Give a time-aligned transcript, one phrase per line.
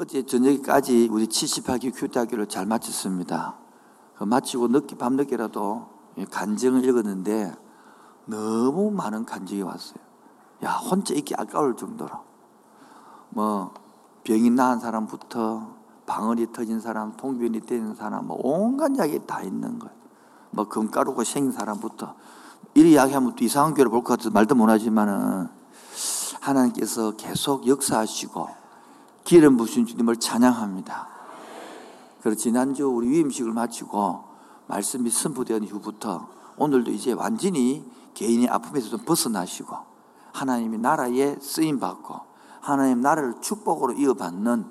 [0.00, 3.56] 어제 저녁까지 우리 78기 큐대학교를 잘 마쳤습니다.
[4.16, 5.88] 그 마치고 늦게 밤늦게라도
[6.30, 7.52] 간증을 읽었는데
[8.26, 9.98] 너무 많은 간증이 왔어요.
[10.62, 12.10] 야 혼자 있기 아까울 정도로
[13.30, 13.74] 뭐
[14.22, 15.74] 병이 나은 사람부터
[16.06, 19.92] 방언이 터진 사람, 통변이 되는 사람, 뭐 온갖 이야기 다 있는 거예요.
[20.52, 22.14] 뭐 금가루가 생긴 사람부터
[22.74, 25.48] 이리 이야기하면 또 이상한 교를 볼 것 같아서 말도 못하지만은
[26.40, 28.67] 하나님께서 계속 역사하시고
[29.28, 31.06] 기름 부신 주님을 찬양합니다.
[32.22, 34.24] 그래서 지난주 우리 위임식을 마치고
[34.68, 39.76] 말씀이 선포된 이후부터 오늘도 이제 완전히 개인의 아픔에서 좀 벗어나시고
[40.32, 42.18] 하나님의 나라에 쓰임 받고
[42.62, 44.70] 하나님 나라를 축복으로 이어받는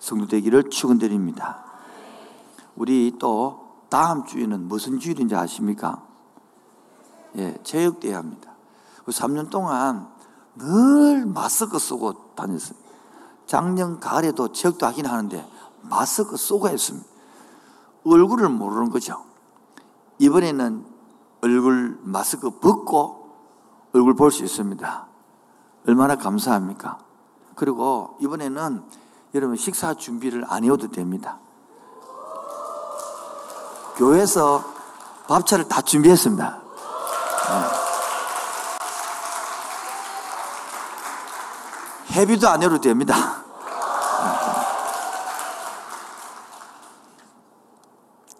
[0.00, 1.64] 성도 되기를 축원드립니다.
[2.76, 6.02] 우리 또 다음 주에는 무슨 주일인지 아십니까?
[7.38, 8.52] 예, 체육대회입니다.
[9.06, 10.08] 3년 그 동안
[10.56, 12.83] 늘 마스크 쓰고 다녔습니다.
[13.46, 15.46] 작년 가을에도 체육도 하긴 하는데
[15.82, 17.06] 마스크 쓰고 했습니다.
[18.06, 19.24] 얼굴을 모르는 거죠.
[20.18, 20.84] 이번에는
[21.42, 23.30] 얼굴 마스크 벗고
[23.92, 25.06] 얼굴 볼 수 있습니다.
[25.86, 26.98] 얼마나 감사합니까?
[27.54, 28.82] 그리고 이번에는
[29.34, 31.38] 여러분 식사 준비를 안 해도 됩니다.
[33.96, 34.64] 교회에서
[35.28, 36.62] 밥차를 다 준비했습니다.
[37.48, 37.83] 네.
[42.14, 43.42] 회비도 안 해도 됩니다.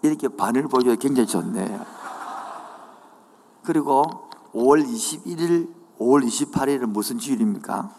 [0.03, 1.84] 이렇게 반을 보여줘야 굉장히 좋네요.
[3.64, 7.91] 그리고 5월 21일, 5월 28일은 무슨 주일입니까?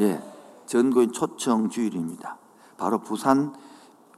[0.00, 0.22] 예,
[0.66, 2.36] 전교인 초청 주일입니다.
[2.76, 3.54] 바로 부산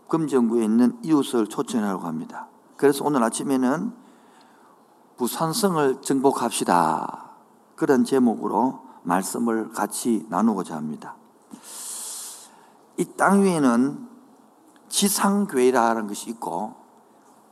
[0.09, 2.49] 금정구에 있는 이웃을 초청하라고 합니다.
[2.77, 3.93] 그래서 오늘 아침에는
[5.17, 7.31] 부산성을 정복합시다.
[7.77, 11.17] 그런 제목으로 말씀을 같이 나누고자 합니다.
[12.99, 14.09] 이 땅 위에는
[14.89, 16.75] 지상교회라는 것이 있고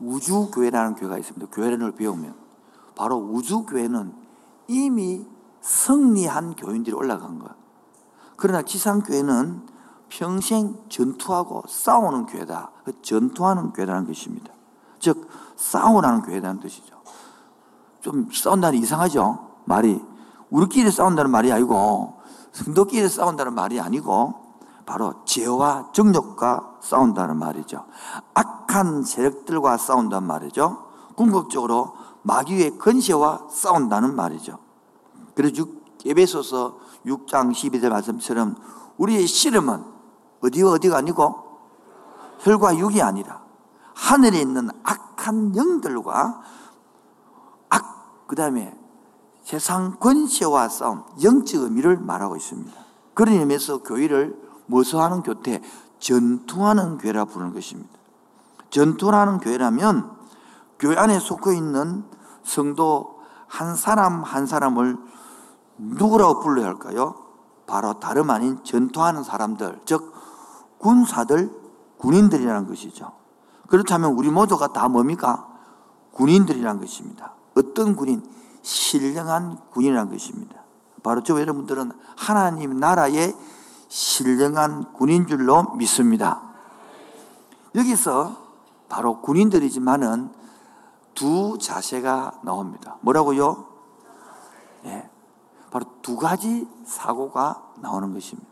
[0.00, 1.46] 우주교회라는 교회가 있습니다.
[1.52, 2.34] 교회를 배우면.
[2.94, 4.12] 바로 우주교회는
[4.68, 5.26] 이미
[5.60, 7.54] 승리한 교인들이 올라간 거예요.
[8.36, 9.66] 그러나 지상교회는
[10.08, 12.70] 평생 전투하고 싸우는 교회다.
[12.84, 14.52] 그 전투하는 교회라는 것입니다.
[14.98, 16.96] 즉, 싸우라는 교회라는 뜻이죠.
[18.00, 19.56] 좀 싸운다는 이상하죠?
[19.64, 20.02] 말이.
[20.50, 22.20] 우리끼리 싸운다는 말이 아니고,
[22.52, 24.46] 성도끼리 싸운다는 말이 아니고,
[24.86, 27.84] 바로 죄와 정욕과 싸운다는 말이죠.
[28.34, 30.86] 악한 세력들과 싸운다는 말이죠.
[31.16, 34.58] 궁극적으로 마귀의 건세와 싸운다는 말이죠.
[35.34, 35.64] 그래서
[36.04, 38.56] 에베소서 6장 12절 말씀처럼
[38.96, 39.84] 우리의 씨름은
[40.42, 41.44] 어디와 어디가 아니고
[42.40, 43.42] 혈과 육이 아니라
[43.94, 46.40] 하늘에 있는 악한 영들과
[47.70, 48.76] 악, 그 다음에
[49.46, 52.72] 세상 권세와 싸움, 영적 의미를 말하고 있습니다.
[53.14, 54.36] 그런 의미에서 교회를
[54.66, 55.62] 무엇을 하는 교태?
[56.00, 57.92] 전투하는 교회라 부르는 것입니다.
[58.70, 60.10] 전투하는 교회라면
[60.80, 62.02] 교회 안에 속해 있는
[62.42, 64.98] 성도 한 사람 한 사람을
[65.76, 67.14] 누구라고 불러야 할까요?
[67.68, 70.12] 바로 다름 아닌 전투하는 사람들, 즉
[70.78, 71.52] 군사들,
[71.98, 73.12] 군인들이라는 것이죠.
[73.68, 75.46] 그렇다면 우리 모두가 다 뭡니까?
[76.10, 77.34] 군인들이라는 것입니다.
[77.56, 78.24] 어떤 군인?
[78.66, 80.64] 신령한 군인이라는 것입니다.
[81.04, 83.32] 바로 저 여러분들은 하나님 나라의
[83.86, 86.42] 신령한 군인 줄로 믿습니다.
[87.76, 88.36] 여기서
[88.88, 90.32] 바로 군인들이지만은
[91.14, 92.98] 두 자세가 나옵니다.
[93.02, 93.66] 뭐라고요?
[94.86, 95.08] 예.
[95.70, 98.50] 바로 두 가지 사고가 나오는 것입니다.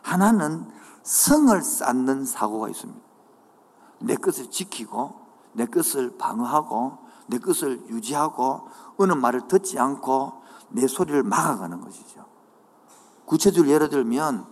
[0.00, 0.66] 하나는
[1.02, 3.00] 성을 쌓는 사고가 있습니다.
[3.98, 5.14] 내 것을 지키고,
[5.52, 12.24] 내 것을 방어하고, 내 것을 유지하고, 어느 말을 듣지 않고, 내 소리를 막아가는 것이죠.
[13.24, 14.46] 구체적으로 예를 들면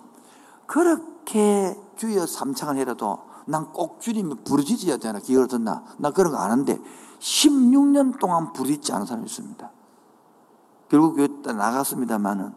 [0.66, 6.80] 그렇게 주여 삼창을 해라도 난 꼭 주님이 부르짖어야 되나 기회를 듣나 나 그런 거 아는데
[7.18, 9.70] 16년 동안 부르짖지 않은 사람이 있습니다.
[10.88, 12.54] 결국 교회 나갔습니다만은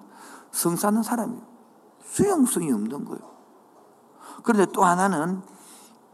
[0.51, 1.41] 성사는 사람이에요.
[2.03, 3.21] 수용성이 없는 거예요.
[4.43, 5.41] 그런데 또 하나는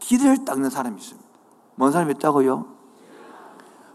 [0.00, 1.28] 길을 닦는 사람이 있습니다.
[1.76, 2.66] 뭔 사람이 있다고요?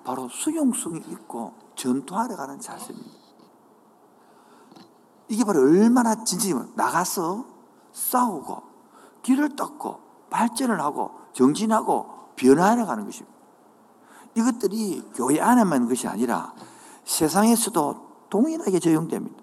[0.04, 3.10] 바로 수용성이 있고 전투하러 가는 자세입니다.
[5.30, 7.46] 이게 바로 얼마나 진지하면 나가서
[7.94, 8.64] 싸우고
[9.24, 10.00] 길을 닦고
[10.30, 13.38] 발전을 하고 정진하고 변화해 가는 것입니다.
[14.36, 16.54] 이것들이 교회 안에만 것이 아니라
[17.06, 19.42] 세상에서도 동일하게 적용됩니다.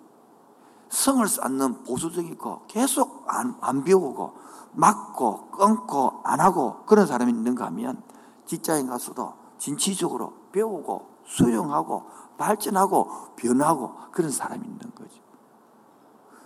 [0.91, 4.35] 성을 쌓는 보수적이고 계속 안, 안 배우고
[4.73, 8.03] 막고 끊고 안 하고 그런 사람이 있는가 하면
[8.45, 12.05] 직장에 가서도 진취적으로 배우고 수용하고
[12.39, 15.15] 발전하고 변하고 그런 사람이 있는 거죠.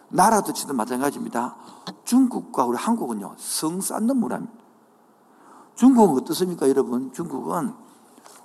[0.08, 1.56] 나라도 지도 마찬가지입니다.
[2.04, 4.54] 중국과 우리 한국은요, 성 쌓는 문화입니다.
[5.76, 7.12] 중국은 어떻습니까, 여러분?
[7.12, 7.72] 중국은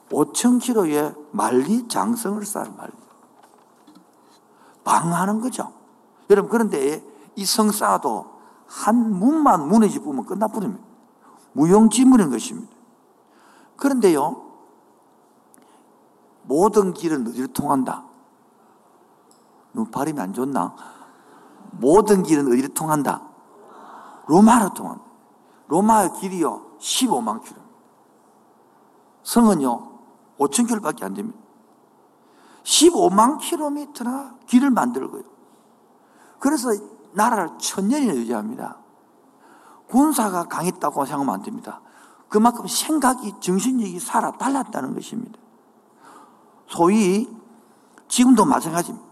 [0.10, 2.92] 5,000km의 만리장성을 쌓은 말리.
[4.84, 5.74] 방하는 거죠.
[6.30, 7.04] 여러분, 그런데
[7.36, 8.36] 이 성 쌓아도
[8.68, 10.84] 한 문만 무너지 보면 끝나버립니다.
[11.54, 12.72] 무용지물인 것입니다.
[13.76, 14.45] 그런데요,
[16.48, 18.06] 모든 길은 어디로 통한다?
[19.74, 20.76] 너무 발음이 안 좋나?
[21.72, 23.22] 모든 길은 어디로 통한다?
[24.28, 25.04] 로마로 통한다.
[25.68, 27.60] 로마의 길이요, 15만 킬로.
[29.24, 29.92] 성은요,
[30.38, 31.40] 5천 킬로밖에 안 됩니다.
[32.64, 35.24] 15만 킬로미터나 길을 만들고요.
[36.40, 36.70] 그래서
[37.14, 38.78] 나라를 천년이나 유지합니다.
[39.90, 41.82] 군사가 강했다고 생각하면 안 됩니다.
[42.30, 45.40] 그만큼 생각이, 정신력이 살아 달랐다는 것입니다.
[46.68, 47.30] 소위
[48.08, 49.06] 지금도 마찬가지입니다.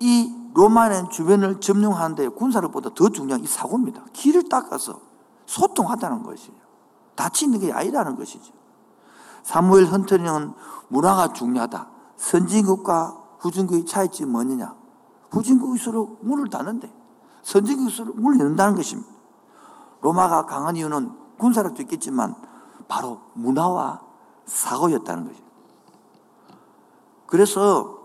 [0.00, 4.04] 이 로마는 주변을 점령하는데 군사력보다 더 중요한 이 사고입니다.
[4.12, 5.00] 길을 닦아서
[5.46, 6.52] 소통하다는 것이죠.
[7.14, 8.52] 다치는 게 아니라는 것이죠.
[9.42, 10.54] 사무엘 헌터는
[10.88, 11.88] 문화가 중요하다.
[12.16, 14.74] 선진국과 후진국의 차이점이 뭐냐?
[15.30, 16.92] 후진국일수록 문을 닫는데
[17.42, 19.10] 선진국일수록 문을 연다는 것입니다.
[20.00, 22.34] 로마가 강한 이유는 군사력도 있겠지만
[22.88, 24.00] 바로 문화와
[24.46, 25.41] 사고였다는 것입니다.
[27.32, 27.98] 그래서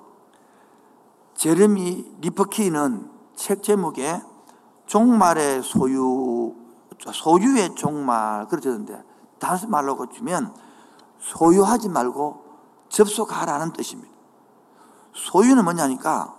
[1.34, 4.22] 제르미 리퍼키는 책 제목에
[4.86, 6.56] 종말의 소유,
[6.98, 9.04] 소유의 종말, 그러는데
[9.38, 10.56] 다시 말로 주면
[11.20, 12.42] 소유하지 말고
[12.88, 14.10] 접속하라는 뜻입니다.
[15.14, 16.34] 소유는 뭐냐니까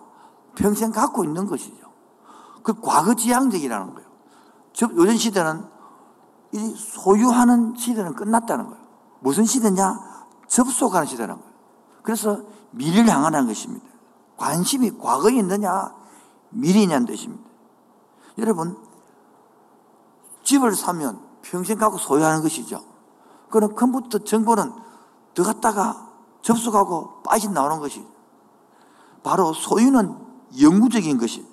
[0.55, 1.93] 평생 갖고 있는 것이죠.
[2.63, 4.09] 그 과거 지향적이라는 거예요.
[4.97, 5.63] 요즘 시대는
[6.53, 8.83] 이 소유하는 시대는 끝났다는 거예요.
[9.21, 10.25] 무슨 시대냐?
[10.47, 11.55] 접속하는 시대라는 거예요.
[12.03, 13.87] 그래서 미래를 향하는 것입니다.
[14.37, 15.95] 관심이 과거에 있느냐,
[16.51, 17.49] 미래냐는 뜻입니다.
[18.39, 18.77] 여러분,
[20.45, 22.83] 집을 사면 평생 갖고 소유하는 것이죠.
[23.51, 24.73] 그럼 컴퓨터 정보는
[25.35, 26.09] 들어갔다가
[26.43, 28.07] 접속하고 빠져 나오는 것이
[29.23, 30.17] 바로 소유는
[30.61, 31.47] 영구적인 것이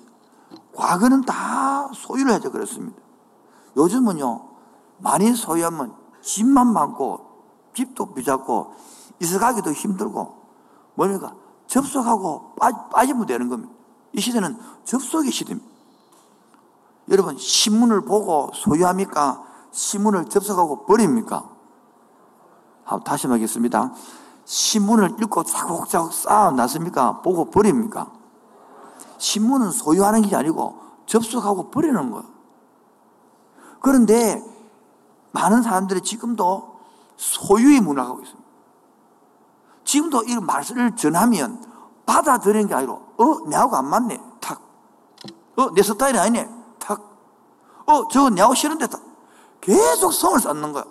[0.74, 3.00] 과거는 다 소유를 해서 그렇습니다.
[3.76, 4.48] 요즘은요,
[4.98, 7.26] 많이 소유하면 집만 많고
[7.74, 8.74] 집도 비잡고
[9.20, 10.35] 이사 가기도 힘들고
[10.96, 11.34] 뭡니까?
[11.66, 13.72] 접속하고 빠, 지 면 되는 겁니다.
[14.12, 15.70] 이 시대는 접속의 시대입니다.
[17.10, 19.44] 여러분, 신문을 보고 소유합니까?
[19.70, 21.48] 신문을 접속하고 버립니까?
[23.04, 23.92] 다시 말하겠습니다.
[24.44, 27.20] 신문을 읽고 차곡차곡 쌓아놨습니까?
[27.22, 28.10] 보고 버립니까?
[29.18, 32.24] 신문은 소유하는 게 아니고 접속하고 버리는 거예요.
[33.80, 34.42] 그런데
[35.32, 36.76] 많은 사람들이 지금도
[37.16, 38.45] 소유의 문화가 있습니다.
[39.86, 41.64] 지금도 이 말씀을 전하면
[42.04, 44.20] 받아들이는 게 아니라, 어, 내하고 안 맞네.
[44.40, 44.60] 탁.
[45.56, 46.48] 어, 내 스타일이 아니네.
[46.78, 47.00] 탁.
[47.86, 49.00] 어, 저거 내하고 싫은데 탁.
[49.60, 50.84] 계속 성을 쌓는 거야.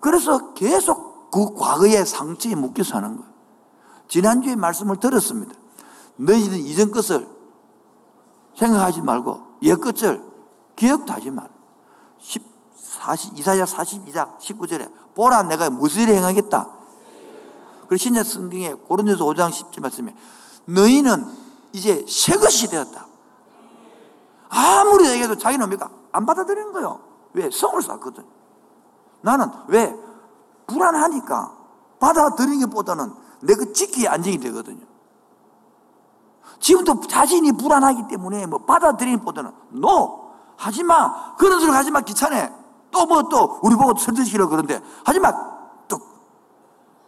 [0.00, 3.28] 그래서 계속 그 과거의 상처에 묶여서 하는 거야.
[4.08, 5.54] 지난주에 말씀을 들었습니다.
[6.16, 7.28] 너희는 이전 것을
[8.56, 10.22] 생각하지 말고, 옛 것을
[10.76, 11.48] 기억도 하지 말.
[12.74, 16.83] 40, 이사야 42장 19절에 보라 내가 무슨 일을 행하겠다.
[17.94, 20.14] 그리고 신약 성경에 고린도서 5장 10절 말씀에
[20.66, 21.24] 너희는
[21.72, 23.06] 이제 새 것이 되었다.
[24.48, 25.90] 아무리 얘기해도 자기는 뭡니까?
[26.10, 27.00] 안 받아들이는 거예요.
[27.34, 27.48] 왜?
[27.50, 28.24] 성을 쌓거든.
[29.20, 29.94] 나는 왜?
[30.66, 31.56] 불안하니까
[32.00, 34.84] 받아들이는 것보다는 내가 지키기 안정이 되거든요.
[36.58, 40.32] 지금도 자신이 불안하기 때문에 뭐 받아들이는 것보다는 no!
[40.56, 41.36] 하지 마!
[41.36, 42.00] 그런 소리 하지 마!
[42.00, 42.50] 귀찮아!
[42.90, 45.53] 또 뭐 또 우리 보고 설득시키려고 그러는데 하지 마!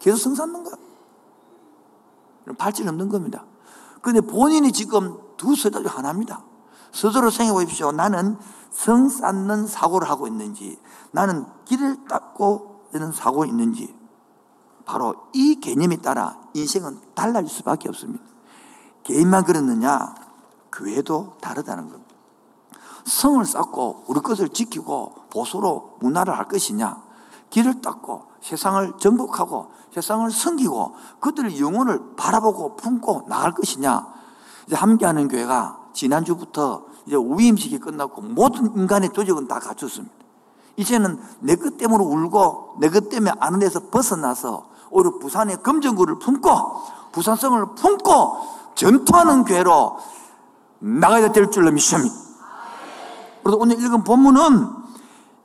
[0.06, 0.76] 계속 성삼는 거야.
[2.56, 3.44] 발전 없는 겁니다.
[4.00, 6.44] 그런데 본인이 지금 두 서로 하나입니다.
[6.92, 7.90] 스스로 생각해 보십시오.
[7.90, 8.38] 나는
[8.70, 13.96] 성 쌓는 사고를 하고 있는지, 나는 길을 닦고 있는 사고가 있는지,
[14.84, 18.24] 바로 이 개념에 따라 인생은 달라질 수밖에 없습니다.
[19.02, 20.14] 개인만 그렇느냐?
[20.70, 22.14] 교회도 다르다는 겁니다.
[23.04, 27.05] 성을 쌓고 우리 것을 지키고 보수로 문화를 할 것이냐?
[27.56, 34.06] 길을 닦고 세상을 정복하고 세상을 섬기고 그들의 영혼을 바라보고 품고 나갈 것이냐.
[34.66, 40.14] 이제 함께하는 교회가 지난주부터 이제 우임식이 끝났고 모든 인간의 도적은 다 갖췄습니다.
[40.76, 46.50] 이제는 내 것 때문에 울고 내 것 때문에 아는 데서 벗어나서 오히려 부산의 검정구를 품고
[47.12, 48.36] 부산성을 품고
[48.74, 49.96] 전투하는 교회로
[50.80, 52.14] 나가야 될 줄로 믿습니다.
[53.42, 54.85] 그래서 오늘 읽은 본문은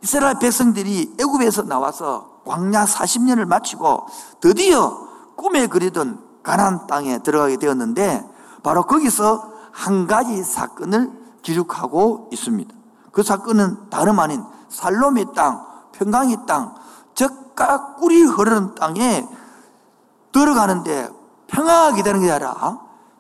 [0.02, 4.08] 이스라엘 백성들이 애굽에서 나와서 광야 40년을 마치고
[4.40, 8.28] 드디어 꿈에 그리던 가나안 땅에 들어가게 되었는데
[8.64, 12.74] 바로 거기서 한 가지 사건을 기록하고 있습니다.
[13.12, 16.76] 그 사건은 다름 아닌 살롬의 땅, 평강의 땅,
[17.14, 19.28] 적과 꿀이 흐르는 땅에
[20.32, 21.10] 들어가는데
[21.48, 22.80] 평화가 기다리는 게 아니라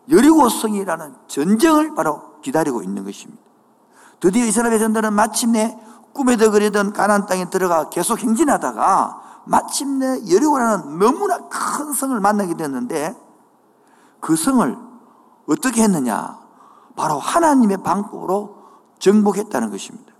[0.09, 3.41] 여리고성이라는 전쟁을 바로 기다리고 있는 것입니다.
[4.19, 5.77] 드디어 이스라엘 백성들은 마침내
[6.13, 13.15] 꿈에도 그리던 가나안 땅에 들어가 계속 행진하다가 마침내 여리고라는 너무나 큰 성을 만나게 됐는데
[14.19, 14.77] 그 성을
[15.47, 16.39] 어떻게 했느냐?
[16.95, 18.57] 바로 하나님의 방법으로
[18.99, 20.13] 정복했다는 것입니다.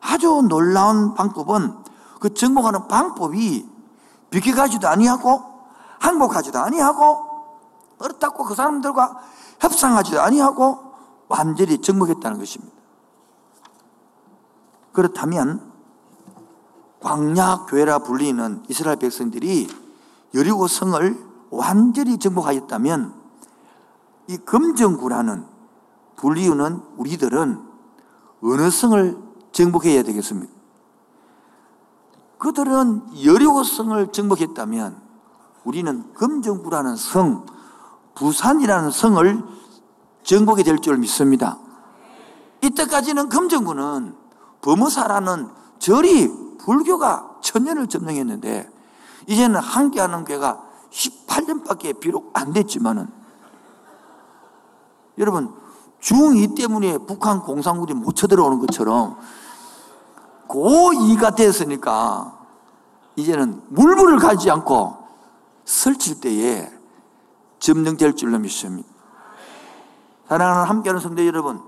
[0.00, 1.74] 아주 놀라운 방법은
[2.20, 3.68] 그 정복하는 방법이
[4.30, 5.42] 비켜가지도 아니하고
[5.98, 7.26] 항복하지도 아니하고
[7.98, 9.16] 어렵다고 그 사람들과
[9.60, 10.92] 협상하지도 아니하고
[11.28, 12.75] 완전히 정복했다는 것입니다.
[14.96, 15.60] 그렇다면
[17.00, 19.68] 광야 교회라 불리는 이스라엘 백성들이
[20.32, 23.14] 여리고 성을 완전히 정복하였다면
[24.28, 25.44] 이 금정구라는
[26.16, 27.60] 불리우는 우리들은
[28.42, 29.18] 어느 성을
[29.52, 30.50] 정복해야 되겠습니까?
[32.38, 34.96] 그들은 여리고 성을 정복했다면
[35.64, 37.44] 우리는 금정구라는 성,
[38.14, 39.44] 부산이라는 성을
[40.22, 41.58] 정복이 될 줄 믿습니다.
[42.62, 44.25] 이때까지는 금정구는
[44.66, 48.68] 범어사라는 절이 불교가 천년을 점령했는데
[49.28, 53.06] 이제는 함께하는 교회가 18년밖에 비록 안 됐지만은
[55.18, 55.54] 여러분
[56.00, 59.16] 중2 때문에 북한 공산군이 못 쳐들어오는 것처럼
[60.48, 62.36] 고2가 됐으니까
[63.14, 64.96] 이제는 물불을 가지 않고
[65.64, 66.70] 설칠 때에
[67.60, 68.88] 점령될 줄로 믿습니다.
[70.28, 71.60] 사랑하는 함께하는 성도 여러분,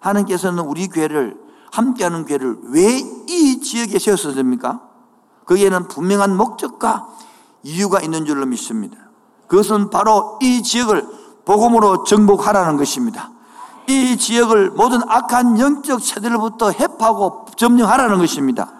[0.00, 4.80] 하나님께서는 우리 교회를 함께하는 교회를 왜 이 지역에 세웠습니까?
[5.46, 7.08] 거기에는 분명한 목적과
[7.62, 8.96] 이유가 있는 줄로 믿습니다.
[9.48, 11.06] 그것은 바로 이 지역을
[11.44, 13.30] 복음으로 정복하라는 것입니다.
[13.88, 18.72] 이 지역을 모든 악한 영적 세대로부터 해파하고 점령하라는 것입니다.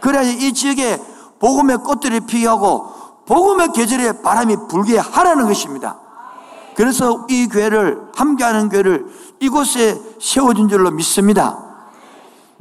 [0.00, 1.00] 그래야 이 지역에
[1.40, 2.92] 복음의 꽃들이 피하고
[3.26, 5.98] 복음의 계절에 바람이 불게 하라는 것입니다.
[6.76, 9.06] 그래서 이 교회를 함께하는 교회를
[9.40, 11.71] 이곳에 세워준 줄로 믿습니다.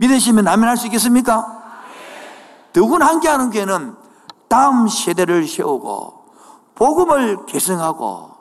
[0.02, 1.62] 믿으시면 아멘 할수 있겠습니까?
[2.74, 3.96] 더군 함께하는 교회는
[4.48, 6.26] 다음 세대를 세우고
[6.74, 8.32] 복음을 개성하고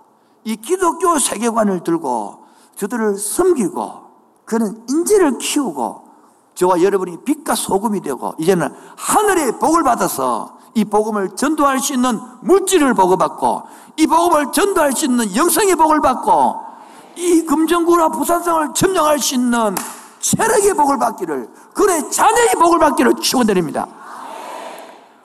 [0.44, 4.10] 이 기독교 세계관을 들고 저들을 섬기고
[4.46, 6.08] 그는 인재를 키우고
[6.54, 12.94] 저와 여러분이 빛과 소금이 되고 이제는 하늘의 복을 받아서 이 복음을 전도할 수 있는 물질을
[12.94, 13.62] 보고받고
[13.98, 16.60] 이 복음을 전도할 수 있는 영성의 복을 받고
[17.16, 19.74] 이 금정구나 부산성을 점령할 수 있는
[20.20, 23.86] 체력의 복을 받기를 그래 자녀의 복을 받기를 축원드립니다.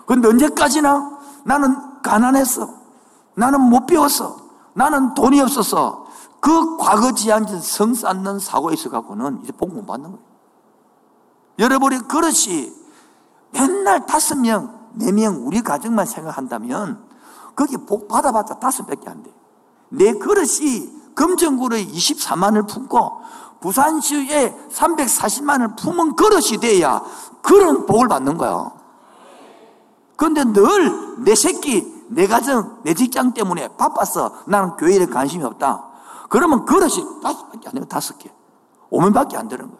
[0.05, 1.11] 그런데 언제까지나
[1.43, 2.69] 나는 가난했어.
[3.35, 4.37] 나는 못 배웠어.
[4.73, 6.05] 나는 돈이 없어서
[6.39, 10.23] 그 과거 지향진 성 쌓는 사고에 있어 갖고는 이제 복 못 받는 거예요.
[11.59, 12.71] 여러분이 그릇이
[13.51, 17.03] 맨날 다섯 명, 네 명 우리 가정만 생각한다면
[17.55, 19.33] 거기 복 받아봤자 다섯 밖에 안 돼.
[19.89, 23.11] 내 그릇이 금정구를 24만을 품고
[23.65, 27.01] 부산시에 340만을 품은 그릇이 돼야
[27.41, 28.71] 그런 복을 받는 거야.
[30.15, 35.83] 그런데 늘 내 새끼, 내 가정, 내 직장 때문에 바빠서 나는 교회에 관심이 없다.
[36.29, 38.29] 그러면 그릇이 다섯 밖에 안 되고 다섯 개.
[38.89, 39.79] 오면밖에 안 되는 거야.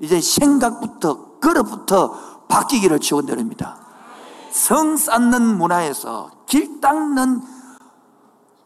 [0.00, 3.78] 이제 생각부터, 그릇부터 바뀌기를 축원드립니다.
[4.50, 7.42] 성 쌓는 문화에서 길 닦는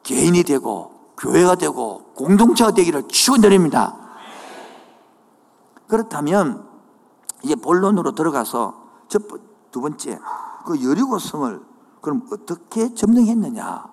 [0.03, 3.97] 개인이 되고 교회가 되고 공동체가 되기를 축원드립니다.
[5.89, 6.67] 그렇다면
[7.43, 9.23] 이제 본론으로 들어가서 첫,
[9.71, 10.19] 두 번째
[10.65, 11.61] 그 여리고성을
[12.01, 13.85] 그럼 어떻게 점령했느냐?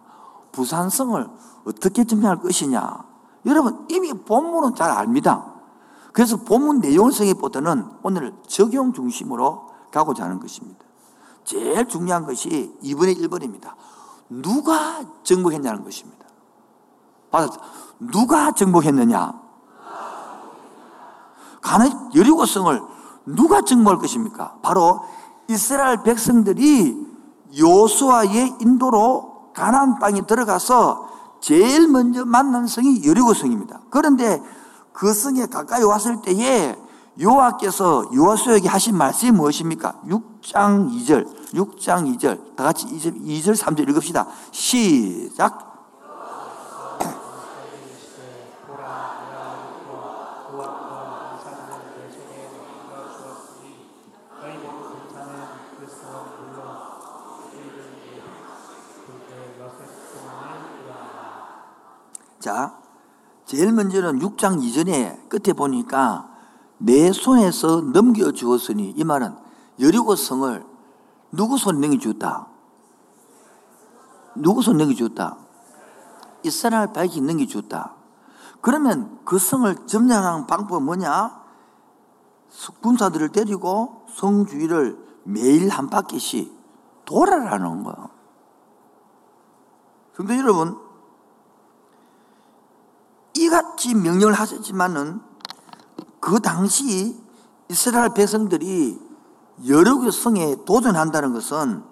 [0.51, 1.30] 부산성을
[1.65, 3.06] 어떻게 점령할 것이냐?
[3.46, 5.53] 여러분 이미 본문은 잘 압니다.
[6.12, 10.86] 그래서 본문 내용을 생각보다는 오늘 적용 중심으로 가고자 하는 것입니다.
[11.44, 13.74] 제일 중요한 것이 2분의 1번입니다.
[14.30, 16.23] 누가 정복했냐는 것입니다.
[18.00, 19.34] 누가 정복했느냐?
[21.62, 22.82] 가나 여리고성을
[23.25, 24.58] 누가 정복할 것입니까?
[24.62, 25.02] 바로
[25.50, 27.13] 이스라엘 백성들이
[27.58, 31.10] 요수아의 인도로 가나안 땅에 들어가서
[31.40, 33.82] 제일 먼저 만난 성이 여리고성입니다.
[33.90, 34.42] 그런데
[34.92, 36.75] 그 성에 가까이 왔을 때에
[37.20, 40.02] 여호와께서 여호수에게 하신 말씀이 무엇입니까?
[40.08, 44.28] 6장 2절, 6장 2절, 다 같이 2절, 2절 3절 읽읍시다.
[44.52, 45.73] 시작.
[63.45, 66.29] 제일 먼저는 6장 이전에 끝에 보니까
[66.77, 69.35] 내 손에서 넘겨 주었으니 이 말은
[69.79, 70.65] 여리고 성을
[71.31, 72.47] 누구 손에 넘겨주었다?
[74.35, 75.38] 누구 손에 넘겨주었다?
[76.43, 77.95] 이스라엘 백이 넘겨주었다.
[78.62, 81.43] 그러면 그 성을 점령하는 방법은 뭐냐?
[82.81, 86.53] 군사들을 데리고 성 주위를 매일 한 바퀴씩
[87.05, 88.09] 돌아라는 거예요.
[90.15, 90.77] 성도 여러분,
[93.38, 95.22] 이같이 명령을 하셨지만은
[96.20, 97.18] 그 당시
[97.70, 99.00] 이스라엘 백성들이
[99.68, 101.84] 여러 개 성에 도전한다는 것은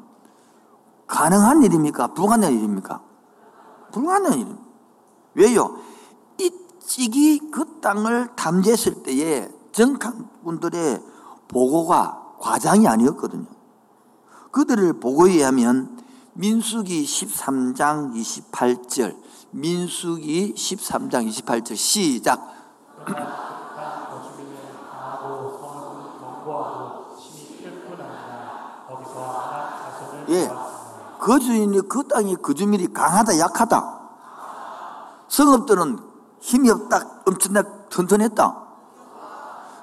[1.07, 2.13] 가능한 일입니까?
[2.13, 3.01] 불가능한 일입니까?
[3.91, 4.61] 불가능한 일입니다.
[5.33, 5.77] 왜요?
[6.37, 11.03] 이 찌기 그 땅을 탐지했을 때에 정탐꾼들의
[11.47, 13.45] 보고가 과장이 아니었거든요.
[14.51, 15.97] 그들을 보고에 의하면
[16.33, 19.15] 민수기 13장 28절,
[19.51, 22.39] 민수기 13장 28절 시작.
[30.29, 30.49] 예.
[31.19, 33.99] 그 주인이 그 땅이 그 주민이 강하다 약하다.
[35.27, 35.99] 성읍들은
[36.39, 38.61] 힘이 없다 엄청나 튼튼했다.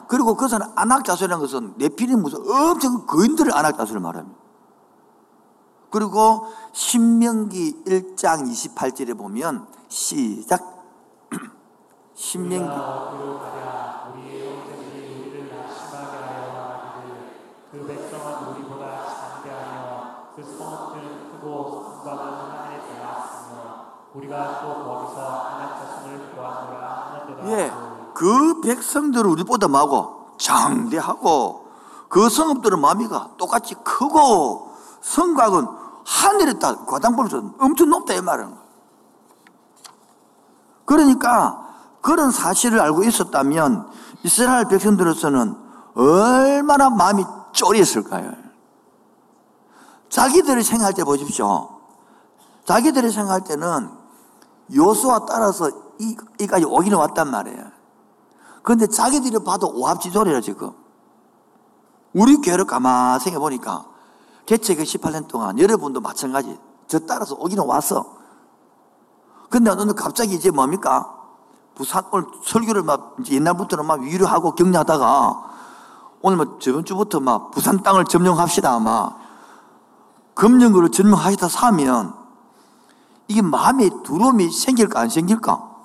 [0.09, 4.38] 그리고 그것은 안악자수라는 것은 내피림 무슨 엄청 거인들을 안악자수를 말합니다.
[5.91, 10.85] 그리고 신명기 1장 28절에 보면 시작.
[12.15, 12.69] 신명기.
[27.51, 27.73] 예,
[28.15, 31.69] 그 백성들은 우리보다 마고 장대하고
[32.09, 34.68] 그 성읍들은 마미가 똑같이 크고
[35.01, 35.67] 성곽은
[36.05, 38.55] 하늘에 다 과당벌써 엄청 높다 이 말은
[40.85, 41.67] 그러니까
[42.01, 43.91] 그런 사실을 알고 있었다면
[44.23, 45.55] 이스라엘 백성들로서는
[45.95, 48.33] 얼마나 마음이 쫄이었을까요?
[50.09, 51.81] 자기들이 생각할 때 보십시오.
[52.65, 53.91] 자기들이 생각할 때는
[54.75, 57.65] 요수와 따라서 이, 이까지 오기는 왔단 말이에요.
[58.63, 60.73] 그런데 자기들이 봐도 오합지졸이라 지금.
[62.15, 63.85] 우리 교회를 가만 생각해 보니까
[64.49, 66.59] 개척의 18년 동안 여러분도 마찬가지.
[66.87, 68.17] 저 따라서 오기는 왔어.
[69.51, 71.15] 근데 오늘 갑자기 이제 뭡니까?
[71.75, 75.51] 부산 오늘 설교를 막 옛날부터는 막 위로하고 격려하다가
[76.23, 79.21] 오늘 뭐 저번 주부터 막 부산 땅을 점령합시다 막
[80.35, 82.15] 금령으로 점령하시다 사면
[83.29, 85.77] 이게 마음에 두려움이 생길까 안 생길까?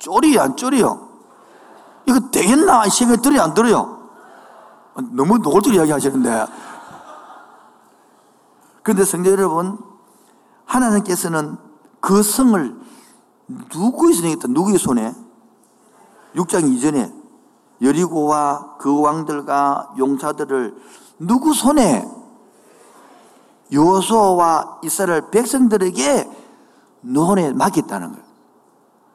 [0.00, 1.08] 쫄이요 안 쫄이요?
[2.06, 3.96] 이거 되겠나 생각이 들어요 안 들어요?
[5.12, 6.46] 너무 노골적으로 이야기하시는데
[8.86, 9.80] 그런데 성도 여러분
[10.64, 11.56] 하나님께서는
[11.98, 12.76] 그 성을
[13.74, 15.12] 누구의 손에 있다 누구의 손에?
[16.36, 17.12] 6장 이전에
[17.82, 20.76] 여리고와 그 왕들과 용사들을
[21.18, 22.08] 누구 손에
[23.72, 26.30] 요소와 이스라엘 백성들에게
[27.00, 28.24] 노에 맡겼다는 거예요.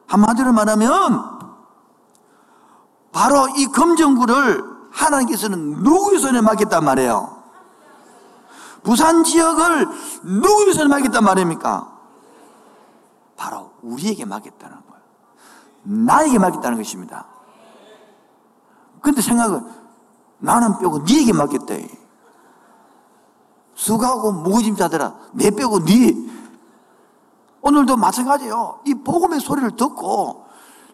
[0.07, 1.39] 한마디로 말하면
[3.13, 7.40] 바로 이 검정구를 하나님께서는 누구의 손에 맡겼단 말이에요.
[8.83, 9.87] 부산 지역을
[10.23, 11.91] 누구의 손에 맡겼단 말입니까?
[13.37, 15.01] 바로 우리에게 맡겼다는 거예요.
[15.83, 17.25] 나에게 맡겼다는 것입니다.
[19.01, 19.65] 근데 생각은
[20.39, 21.89] 나는 빼고 니에게 맡겼대.
[23.75, 26.29] 수고하고 무거짐 자들아 내 빼고 니
[27.61, 28.81] 오늘도 마찬가지예요.
[28.85, 30.45] 이 복음의 소리를 듣고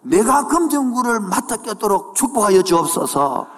[0.01, 3.56] 내가 금정구를 맡아 꼈도록 축복하여 주옵소서.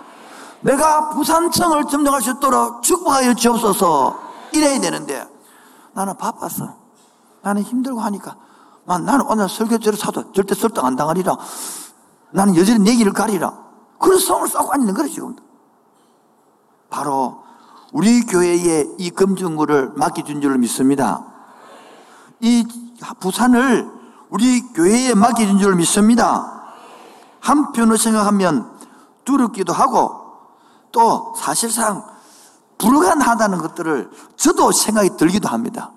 [0.61, 4.19] 내가 부산청을 점령할 수 있도록 축복하여 주옵소서.
[4.53, 5.27] 이래야 되는데
[5.93, 6.75] 나는 바빴어.
[7.41, 8.35] 나는 힘들고 하니까
[8.85, 11.37] 나는 오늘 설교제를 사도 절대 설득 안 당하리라.
[12.31, 13.53] 나는 여전히 내 길을 가리라.
[13.99, 15.35] 그런 성을 쌓고 앉는 거예요, 지금.
[16.89, 17.43] 바로
[17.91, 21.23] 우리 교회에 이 금증구를 맡겨준 줄을 믿습니다.
[22.39, 22.65] 이
[23.19, 23.89] 부산을
[24.29, 26.63] 우리 교회에 맡겨준 줄을 믿습니다.
[27.41, 28.71] 한편으로 생각하면
[29.25, 30.18] 두렵기도 하고
[30.91, 32.03] 또 사실상
[32.77, 35.91] 불가능하다는 것들을 저도 생각이 들기도 합니다.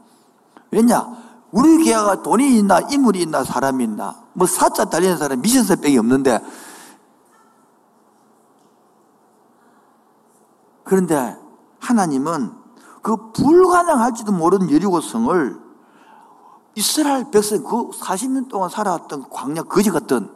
[0.71, 1.23] 왜냐?
[1.53, 6.41] 우리 교회가 돈이 있나, 인물이 있나, 사람이 있나, 뭐 사자 달리는 사람 미션서 뺑이 없는데
[10.85, 11.37] 그런데
[11.79, 12.53] 하나님은
[13.03, 15.61] 그 불가능할지도 모르는 여리고성을
[16.75, 20.35] 이스라엘 백성 그 40년 동안 살아왔던 광야 거지 같던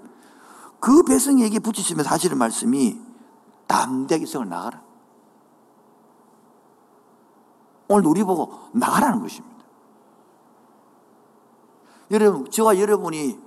[0.81, 3.06] 그 백성에게 붙이시면서 하시는 말씀이
[3.67, 4.81] 담대하게 성을 나가라.
[7.89, 9.57] 오늘 우리 보고 나가라는 것입니다.
[12.11, 13.39] 여러분, 저와 여러분이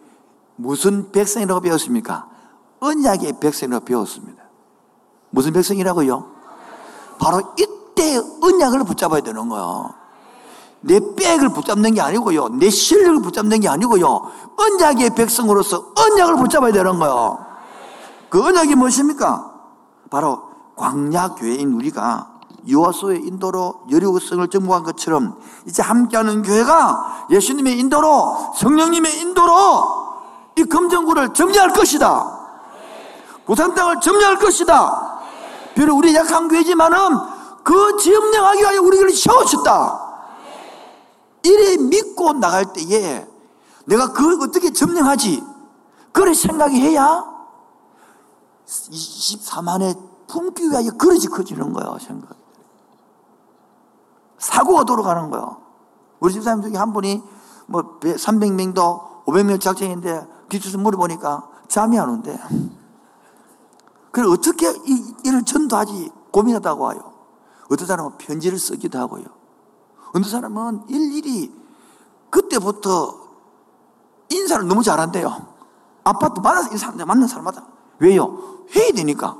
[0.55, 2.29] 무슨 백성이라고 배웠습니까?
[2.79, 4.43] 언약의 백성이라고 배웠습니다.
[5.29, 6.31] 무슨 백성이라고요?
[7.19, 9.93] 바로 이때 언약을 붙잡아야 되는 거예요.
[10.81, 12.49] 내 백을 붙잡는 게 아니고요.
[12.49, 14.31] 내 실력을 붙잡는 게 아니고요.
[14.57, 17.45] 언약의 백성으로서 언약을 붙잡아야 되는 거예요.
[18.29, 19.48] 그 언약이 무엇입니까?
[20.09, 29.19] 바로 광야 교회인 우리가 요하수의 인도로 여리고성을 정복한 것처럼 이제 함께하는 교회가 예수님의 인도로 성령님의
[29.19, 30.09] 인도로
[30.57, 32.39] 이 금정구를 점령할 것이다.
[33.45, 35.19] 부산 땅을 점령할 것이다.
[35.73, 36.97] 비록 우리 약한 교회지만은
[37.63, 40.09] 그 점령하기 위하여 우리를 세우셨다.
[41.43, 43.25] 이래 믿고 나갈 때에
[43.85, 45.43] 내가 그걸 어떻게 점령하지?
[46.11, 47.23] 그래 생각이 해야
[48.69, 52.37] 24만의 품기 위하여 그릇이 커지는 거예요, 생각.
[54.37, 55.61] 사고가 돌아가는 거예요.
[56.19, 57.21] 우리 집사님 중에 한 분이
[57.67, 62.39] 뭐 300명도 500명 작정인데 뒤쳐서 물어보니까 잠이 안 온대.
[64.11, 67.13] 그래 어떻게 이, 이를 전도하지 고민하다고 하요.
[67.71, 69.25] 어떤 사람은 편지를 쓰기도 하고요.
[70.09, 71.53] 어떤 사람은 일일이
[72.29, 73.29] 그때부터
[74.29, 75.47] 인사를 너무 잘한대요.
[76.03, 77.78] 아파트 만나서 인사 만난 사람마다.
[77.99, 78.65] 왜요?
[78.71, 79.37] 회의 되니까.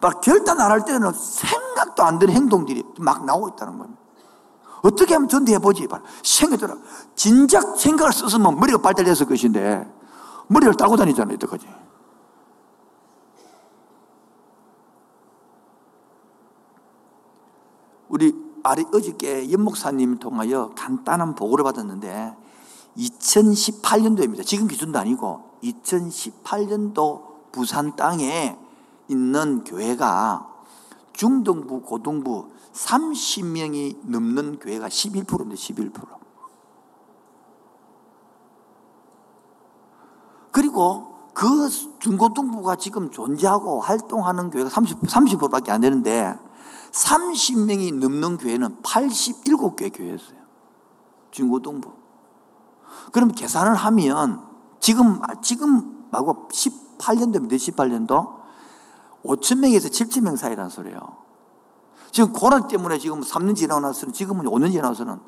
[0.00, 4.00] 막 결단 안 할 때는 생각도 안 되는 행동들이 막 나오고 있다는 겁니다.
[4.82, 5.88] 어떻게 하면 전도해보지?
[6.22, 6.76] 생각더라.
[7.14, 9.90] 진작 생각을 썼으면 머리가 발달됐을 것인데,
[10.48, 11.66] 머리를 따고 다니잖아요, 이때까지.
[18.08, 22.34] 우리 아리 어저께 연목사님 통하여 간단한 보고를 받았는데
[22.96, 24.44] 2018년도입니다.
[24.44, 28.54] 지금 기준도 아니고 2018년도 부산 땅에
[29.08, 30.46] 있는 교회가
[31.14, 35.90] 중등부, 고등부 30명이 넘는 교회가 11%인데 11%.
[40.52, 46.38] 그리고 그 중고등부가 지금 존재하고 활동하는 교회가 30, 30%밖에 안 되는데
[46.92, 50.36] 30명이 넘는 교회는 87개 교회였어요.
[51.30, 51.90] 중고등부.
[53.12, 54.44] 그럼 계산을 하면
[54.78, 56.48] 지금, 지금 말고
[56.98, 57.54] 18년도입니다.
[57.56, 58.36] 18년도.
[59.24, 61.00] 5천 명에서 7천 명 사이라는 소리예요.
[62.12, 65.18] 지금 코로나 때문에 지금 3년 지나고 나서는 지금은 5년 지나서는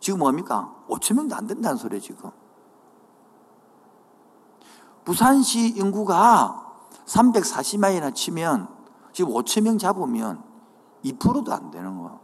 [0.00, 0.74] 지금 뭡니까?
[0.88, 2.30] 5천 명도 안 된다는 소리예요, 지금.
[5.04, 6.72] 부산시 인구가
[7.06, 8.68] 340만이나 치면
[9.12, 10.42] 지금 5천 명 잡으면
[11.04, 12.20] 2%도 안 되는 거예요.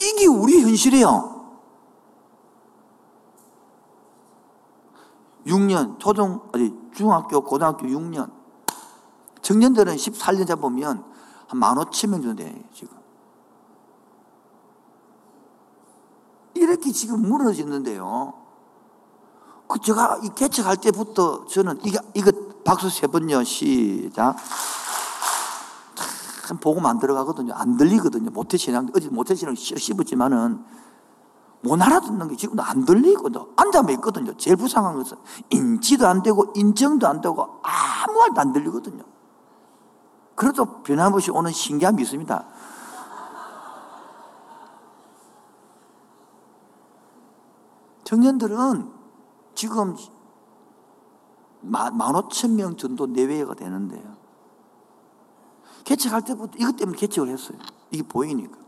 [0.00, 1.41] 이게 우리 현실이에요.
[5.46, 8.30] 6년, 초등, 아니, 중학교, 고등학교 6년.
[9.42, 11.04] 청년들은 14년 잡으면
[11.48, 12.96] 한 15,000명 정도 돼요, 지금.
[16.54, 18.34] 이렇게 지금 무너지는데요.
[19.66, 22.30] 그 제가 이 개척할 때부터 저는 이거, 이거
[22.64, 24.36] 박수 세 번요, 시작.
[26.46, 27.54] 참 복음 안 들어가거든요.
[27.54, 28.30] 안 들리거든요.
[28.30, 30.62] 모태신앙, 어제 모태신앙 씹었지만은
[31.62, 33.40] 못 알아듣는 게 지금도 안 들리거든.
[33.56, 34.36] 앉아만 있거든요.
[34.36, 35.16] 제일 불쌍한 것은
[35.50, 39.04] 인지도 안 되고 인정도 안 되고 아무 말도 안 들리거든요.
[40.34, 42.44] 그래도 변함없이 오는 신기함이 있습니다.
[48.04, 48.92] 청년들은
[49.54, 49.96] 지금
[51.60, 54.16] 만 오천 명 정도 내외가 되는데요.
[55.84, 57.58] 개척할 때부터 이것 때문에 개척을 했어요.
[57.90, 58.58] 이게 보이니까.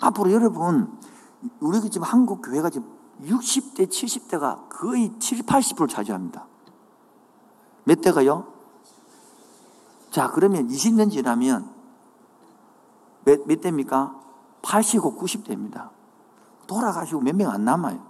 [0.00, 0.98] 앞으로 여러분,
[1.60, 2.88] 우리 지금 한국 교회가 지금
[3.22, 6.46] 60대, 70대가 거의 7, 80%를 차지합니다.
[7.84, 8.52] 몇 대가요?
[10.10, 11.70] 자, 그러면 20년 지나면
[13.24, 14.18] 몇, 몇 대입니까?
[14.62, 15.90] 80고 90대입니다.
[16.66, 18.06] 돌아가시고 몇 명 안 남아요.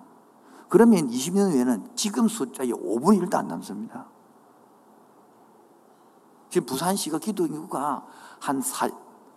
[0.69, 4.07] 그러면 20년 후에는 지금 숫자의 5분의 1도 안 남습니다.
[6.49, 8.05] 지금 부산시가 기도 인구가
[8.41, 8.89] 한 4,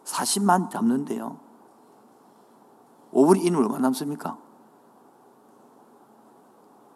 [0.03, 1.39] 40만 잡는데요.
[3.13, 4.37] 5분의 1은 얼마 남습니까?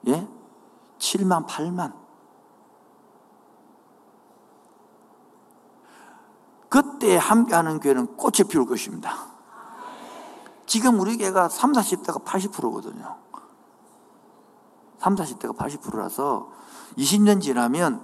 [0.07, 0.27] 예?
[0.97, 1.93] 7만, 8만.
[6.69, 9.27] 그때 함께하는 교회는 꽃이 피울 것입니다.
[10.65, 13.15] 지금 우리 교회가 3, 40대가 80%거든요.
[14.99, 16.51] 3, 40대가 80%라서
[16.97, 18.03] 20년 지나면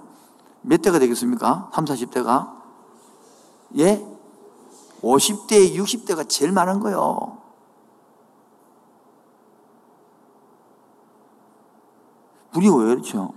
[0.62, 1.70] 몇 대가 되겠습니까?
[1.74, 2.54] 3, 40대가?
[3.78, 4.06] 예?
[5.02, 6.94] 50대, 60대가 제일 많은 거예
[12.54, 12.58] 요.
[12.58, 13.32] 우리 왜 그렇죠?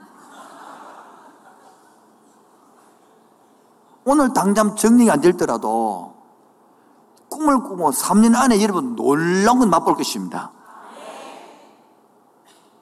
[4.06, 6.16] 오늘 당장 정리가 안 될더라도
[7.30, 10.52] 꿈을 꾸고 3년 안에 여러분 놀라운 건 맛볼 것입니다.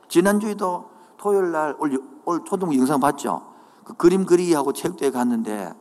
[0.07, 1.99] 지난주에도 토요일 날, 오늘
[2.45, 3.41] 초등 영상 봤죠?
[3.83, 5.73] 그 그림 그리기하고 체육대회 갔는데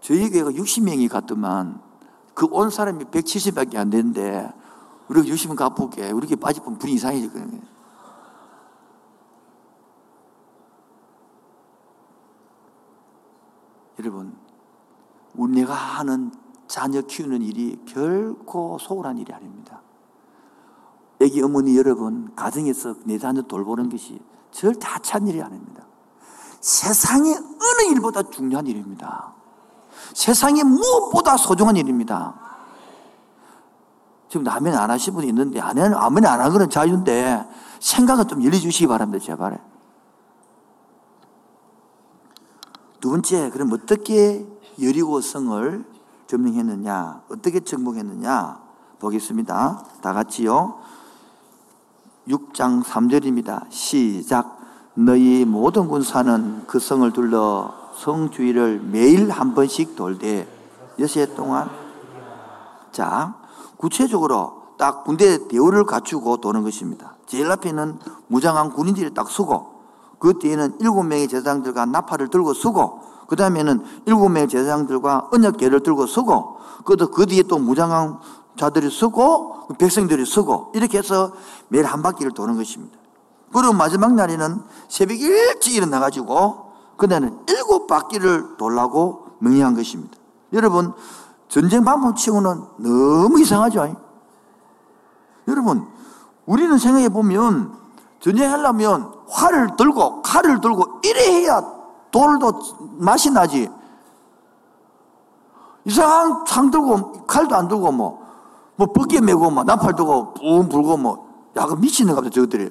[0.00, 1.80] 저희 교회가 60명이 갔더만
[2.34, 4.52] 그 온 사람이 170밖에 안 되는데
[5.08, 6.10] 우리가 60명 가볼게.
[6.10, 7.73] 우리 게 빠지면 분이 이상해지거든요.
[13.98, 14.36] 여러분,
[15.34, 16.32] 우리 내가 하는
[16.66, 19.80] 자녀 키우는 일이 결코 소홀한 일이 아닙니다.
[21.20, 25.86] 애기 어머니 여러분, 가정에서 내 자녀 돌보는 것이 절대 하찮은 일이 아닙니다.
[26.60, 29.34] 세상의 어느 일보다 중요한 일입니다.
[30.14, 32.34] 세상의 무엇보다 소중한 일입니다.
[34.28, 37.46] 지금 아멘 안 하신 분이 있는데, 아멘, 아멘 안 하는 건 자유인데,
[37.80, 39.73] 생각은 좀 열려주시기 바랍니다, 제발.
[43.04, 44.46] 두 번째, 그럼 어떻게
[44.80, 45.84] 여리고성을
[46.26, 48.58] 점령했느냐, 어떻게 정복했느냐,
[48.98, 49.84] 보겠습니다.
[50.00, 50.78] 다 같이요.
[52.26, 53.70] 6장 3절입니다.
[53.70, 54.58] 시작.
[54.94, 60.48] 너희 모든 군사는 그 성을 둘러 성 주위를 매일 한 번씩 돌되
[60.98, 61.68] 여세 동안
[62.90, 63.34] 자
[63.76, 67.16] 구체적으로 딱 군대 대우를 갖추고 도는 것입니다.
[67.26, 69.73] 제일 앞에는 무장한 군인들이 딱 서고
[70.24, 76.06] 그 뒤에는 일곱 명의 제사장들과 나팔을 들고 서고 그 다음에는 일곱 명의 제사장들과 언약계를 들고
[76.06, 76.56] 서고
[76.86, 78.18] 그 뒤에 또 무장한
[78.56, 81.32] 자들이 서고 백성들이 서고 이렇게 해서
[81.68, 82.96] 매일 한 바퀴를 도는 것입니다.
[83.52, 90.16] 그리고 마지막 날에는 새벽 일찍 일어나가지고 그날은 일곱 바퀴를 돌라고 명령한 것입니다.
[90.54, 90.94] 여러분
[91.48, 93.94] 전쟁 방법 치고는 너무 이상하죠.
[95.48, 95.86] 여러분
[96.46, 97.74] 우리는 생각해 보면
[98.20, 101.62] 전쟁하려면 활을 들고 칼을 들고 이래 해야
[102.10, 102.52] 돌도
[102.98, 103.70] 맛이 나지.
[105.84, 108.24] 이상한 창 들고 칼도 안 들고 뭐
[108.76, 111.24] 뭐 벗겨 메고 뭐 나팔 두고 뿜 불고 뭐
[111.56, 112.70] 야 그 미치는 갑자 저것들이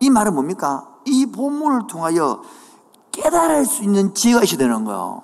[0.00, 0.88] 이 말은 뭡니까?
[1.04, 2.40] 이 본문을 통하여
[3.12, 5.22] 깨달을 수 있는 지혜가 있어야 되는 거예요.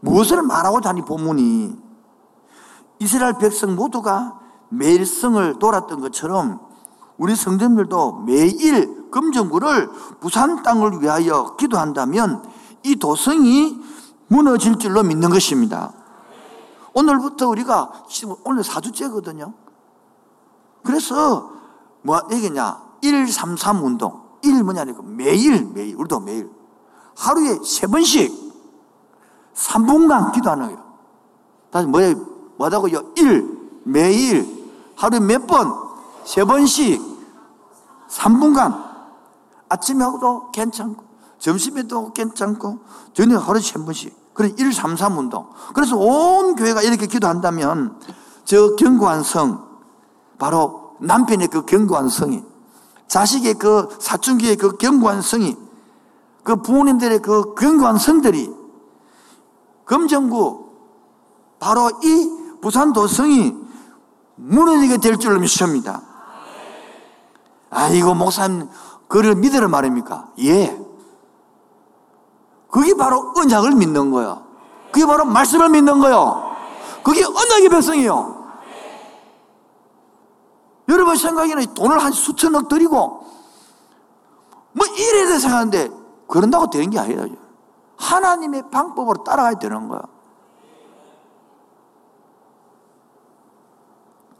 [0.00, 1.76] 무엇을 말하고 다니 본문이
[3.00, 6.60] 이스라엘 백성 모두가 매일 성을 돌았던 것처럼
[7.18, 12.44] 우리 성도들도 매일 금정구를 부산 땅을 위하여 기도한다면
[12.84, 13.78] 이 도성이
[14.28, 15.92] 무너질 줄로 믿는 것입니다.
[16.94, 19.52] 오늘부터 우리가 지금 오늘 4주째거든요.
[20.84, 21.50] 그래서
[22.02, 22.80] 뭐 얘기냐?
[23.02, 24.28] 133 운동.
[24.42, 26.48] 1 뭐냐니까 매일 매일 우리도 매일
[27.16, 28.32] 하루에 세 번씩
[29.54, 30.84] 3분간 기도하는 거예요.
[31.70, 32.14] 다시 뭐야
[32.56, 33.12] 뭐다고요?
[33.16, 35.87] 1 매일 하루에 몇 번?
[36.28, 37.00] 세 번씩
[38.10, 38.84] 3분간
[39.70, 41.02] 아침에 하고도 괜찮고
[41.38, 42.80] 점심에도 괜찮고
[43.14, 45.48] 저녁 하루에 세 번씩 그래 1, 3, 3 운동.
[45.72, 47.98] 그래서 온 교회가 이렇게 기도한다면
[48.44, 49.66] 저 견고한 성,
[50.38, 52.44] 바로 남편의 그 견고한 성이,
[53.06, 55.56] 자식의 그 사춘기의 그 견고한 성이,
[56.44, 58.52] 그 부모님들의 그 견고한 성들이,
[59.86, 60.68] 금정구,
[61.58, 63.56] 바로 이 부산 도성이
[64.36, 66.02] 무너지게 될 줄로 믿습니다.
[67.70, 68.68] 아이고, 목사님,
[69.08, 70.28] 그를 믿으라 말입니까?
[70.40, 70.78] 예.
[72.70, 74.42] 그게 바로 언약을 믿는 거야.
[74.92, 76.56] 그게 바로 말씀을 믿는 거요.
[77.02, 78.38] 그게 언약의 백성이요.
[80.88, 83.26] 여러분 생각에는 돈을 한 수천억 들이고
[84.72, 85.90] 뭐 이래야 돼 생각하는데
[86.26, 87.26] 그런다고 되는 게 아니라
[87.96, 90.00] 하나님의 방법으로 따라가야 되는 거야.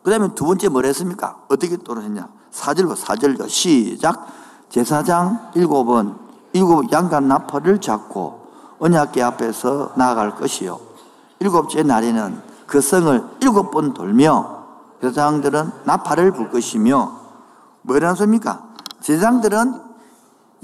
[0.02, 1.42] 그 다음에 두 번째 뭘 했습니까?
[1.48, 2.37] 어떻게 떨어졌냐?
[2.50, 4.26] 사절로 사절로 시작.
[4.68, 6.14] 제사장 일곱은
[6.52, 10.78] 일곱 양간 나팔을 잡고 언약계 앞에서 나아갈 것이요.
[11.40, 14.58] 일곱째 날에는 그 성을 일곱 번 돌며
[15.00, 17.12] 제사장들은 나팔을 불 것이며
[17.82, 18.62] 뭐라는 소입니까?
[19.00, 19.88] 제사장들은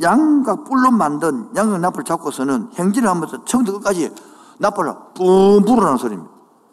[0.03, 4.13] 양과 뿔로 만든 양각 나팔을 잡고서는 행진을 하면서 처음부터 끝까지
[4.59, 6.31] 나팔을 뿜 부르라는 소리입니다.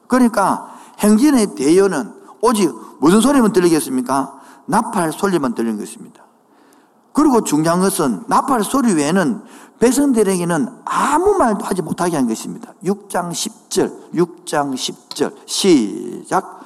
[0.07, 4.40] 그러니까 행진의 대여는 오직 무슨 소리만 들리겠습니까?
[4.65, 6.25] 나팔 소리만 들리는 것입니다.
[7.13, 9.43] 그리고 중요한 것은 나팔 소리 외에는
[9.79, 12.73] 백성들에게는 아무 말도 하지 못하게 한 것입니다.
[12.83, 16.60] 6장 10절, 6장 10절, 시작.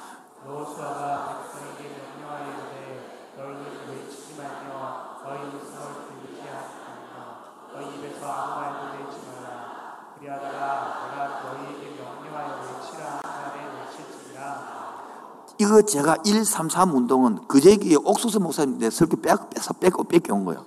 [15.66, 20.64] 이거 제가 1, 3, 3 운동은 그제기 옥수수 목사님 내 설교 빼서 빼고 뺏겨온 거예요.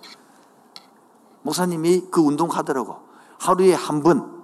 [1.42, 2.98] 목사님이 그 운동 하더라고.
[3.40, 4.44] 하루에 한 번,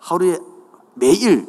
[0.00, 0.38] 하루에
[0.94, 1.46] 매일,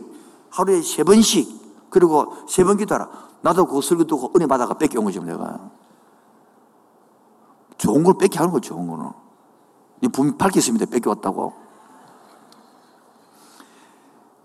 [0.51, 3.09] 하루에 세 번씩, 그리고 세 번 기도하라.
[3.41, 5.71] 나도 그 설교 듣고 은혜 받아가 뺏겨온 거죠, 내가.
[7.77, 9.09] 좋은 걸 뺏게 하는 거죠, 좋은 거는.
[10.01, 10.85] 이 분명히 밝혔습니다.
[10.85, 11.53] 뺏겨왔다고.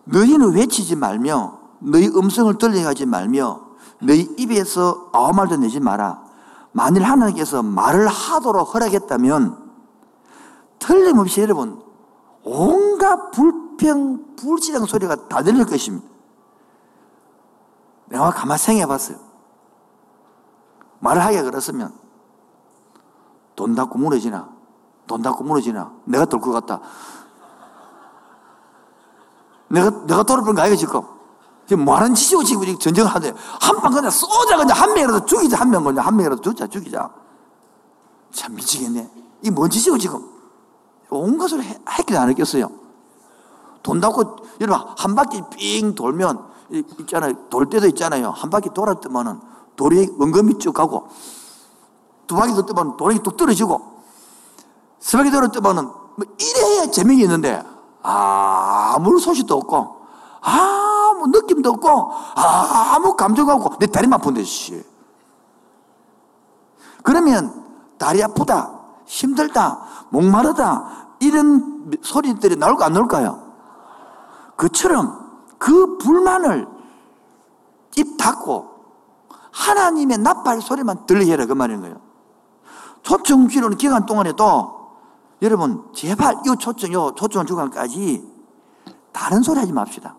[0.04, 3.67] 너희는 외치지 말며, 너희 음성을 들려가지 말며,
[4.00, 6.22] 너희 입에서 아무 말도 내지 마라.
[6.72, 9.68] 만일 하나님께서 말을 하도록 허락했다면,
[10.78, 11.82] 틀림없이 여러분,
[12.44, 16.06] 온갖 불평, 불지정 소리가 다 들릴 것입니다.
[18.06, 19.18] 내가 가만히 생각해 봤어요.
[21.00, 21.92] 말을 하게 그랬으면,
[23.56, 24.48] 돈 닫고 무너지나,
[25.06, 26.80] 돈 닫고 무너지나, 내가 돌 것 같다.
[29.68, 31.17] 내가, 내가 돌아본 거 아이가 지금.
[31.68, 35.60] 지금 뭐 하는 짓이고 지금 전쟁을 하는데, 한 방 그냥 쏘자, 그냥 한 명이라도 죽이자,
[35.60, 37.10] 한 명, 그냥 한 명이라도 죽자, 죽이자.
[38.32, 39.10] 참 미치겠네.
[39.42, 40.26] 이 뭔 짓이고 지금.
[41.10, 42.70] 온갖 소리 했긴 안 했겠어요.
[43.82, 46.42] 돈 닫고, 여러분, 한 바퀴 삥 돌면,
[47.00, 47.34] 있잖아요.
[47.50, 48.30] 돌 때도 있잖아요.
[48.30, 49.40] 한 바퀴 돌았더만은
[49.76, 51.08] 돌이 원금이 쭉 가고,
[52.26, 53.80] 두 바퀴 돌때면 돌이 뚝 떨어지고,
[55.00, 57.62] 세 바퀴 돌았더만은 뭐 이래야 재미가 있는데,
[58.02, 59.96] 아무 소식도 없고,
[60.40, 60.87] 아
[61.18, 64.84] 무 느낌도 없고, 아무 감정 없고, 내 다리만 아픈데, 씨.
[67.02, 67.64] 그러면,
[67.98, 68.72] 다리 아프다,
[69.06, 73.48] 힘들다, 목마르다, 이런 소리들이 나올까 안 나올까요?
[74.56, 75.28] 그처럼
[75.58, 76.66] 그 불만을
[77.96, 78.68] 입 닫고
[79.52, 82.00] 하나님의 나팔 소리만 들리게 해라 그 말인 거예요.
[83.02, 84.78] 초청 주는 기간 동안에도
[85.42, 88.24] 여러분 제발 이 초청 요 초청 주간까지
[89.12, 90.14] 다른 소리 하지 맙시다.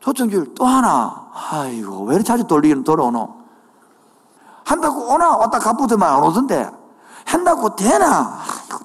[0.00, 1.28] 초청주일 또 하나.
[1.32, 3.40] 아이고 왜 이렇게 자주 돌리기는 돌아오노?
[4.64, 6.70] 한다고 오나 왔다 가쁘더만 안 오던데.
[7.26, 8.38] 한다고 되나?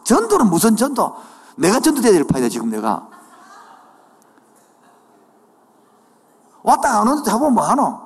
[0.03, 1.15] 전도는 무슨 전도?
[1.57, 3.07] 내가 전도돼야 될 파이다 지금 내가.
[6.63, 8.05] 왔다 안 오는데 해보면 뭐하노?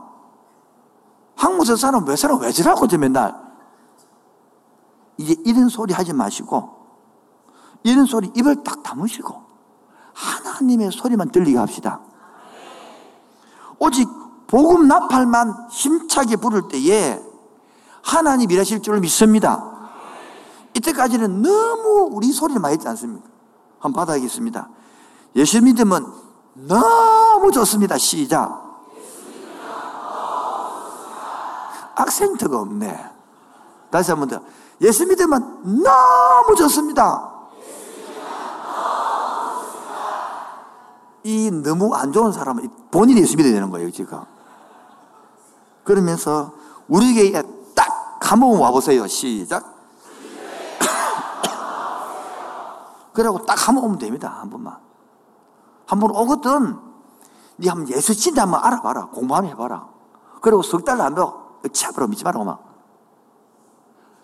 [1.36, 3.34] 한국에서 사람 왜 사람 왜 지라고 저 맨날?
[5.18, 6.78] 이제 이런 소리 하지 마시고
[7.84, 9.42] 이런 소리 입을 딱 다무시고
[10.14, 12.02] 하나님의 소리만 들리게 합시다
[13.80, 14.08] 오직
[14.48, 17.22] 복음 나팔만 힘차게 부를 때에
[18.02, 19.64] 하나님 일하실 줄 믿습니다.
[20.76, 23.28] 이때까지는 너무 우리 소리를 많이 했지 않습니까?
[23.80, 24.70] 한번 받아야겠습니다.
[25.36, 26.12] 예수 믿으면
[26.54, 27.98] 너무 좋습니다.
[27.98, 28.68] 시작.
[31.96, 33.10] 악센트가 없네.
[33.92, 34.42] 다시 한 번 더.
[34.82, 37.29] 예수 믿으면 너무 좋습니다.
[41.24, 44.20] 이 너무 안 좋은 사람은 본인이 예수 믿어야 되는 거예요, 지금.
[45.84, 46.54] 그러면서
[46.88, 47.42] 우리에게
[47.76, 49.06] 딱 한번 와보세요.
[49.08, 49.76] 시작.
[53.14, 54.38] 그러고 딱 한 번 오면 됩니다.
[54.42, 54.78] 한 번만.
[55.86, 56.78] 한 번 오거든.
[57.60, 59.08] 니 한번 예수 진짜 한번 알아봐라.
[59.08, 59.88] 공부 한번 해봐라.
[60.42, 61.50] 그리고 석달안 배워.
[61.74, 62.58] 차버려 믿지 마라, 마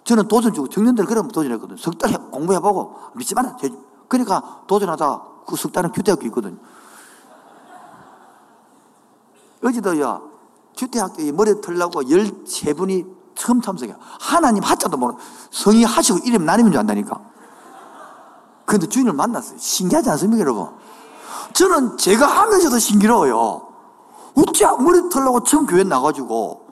[0.05, 1.75] 저는 도전 주고 청년들 그러면 도전했거든.
[1.77, 3.57] 석 달 공부해보고 믿지 마라.
[4.07, 6.57] 그러니까 도전하다가 그 석 달은 규대학교 있거든.
[9.65, 10.21] 어제도야,
[10.77, 13.95] 규대학교에 머리 털라고 13분이 처음 참석해.
[14.19, 15.15] 하나님 하자도 모르
[15.49, 17.19] 성이 하시고 이름 나뉘면 줄 안다니까.
[18.65, 19.57] 근데 주인을 만났어요.
[19.57, 20.69] 신기하지 않습니까, 여러분?
[21.53, 23.67] 저는 제가 하면서도 신기로워요.
[24.35, 26.65] 어찌 머리 털라고 처음 교회 나가지고,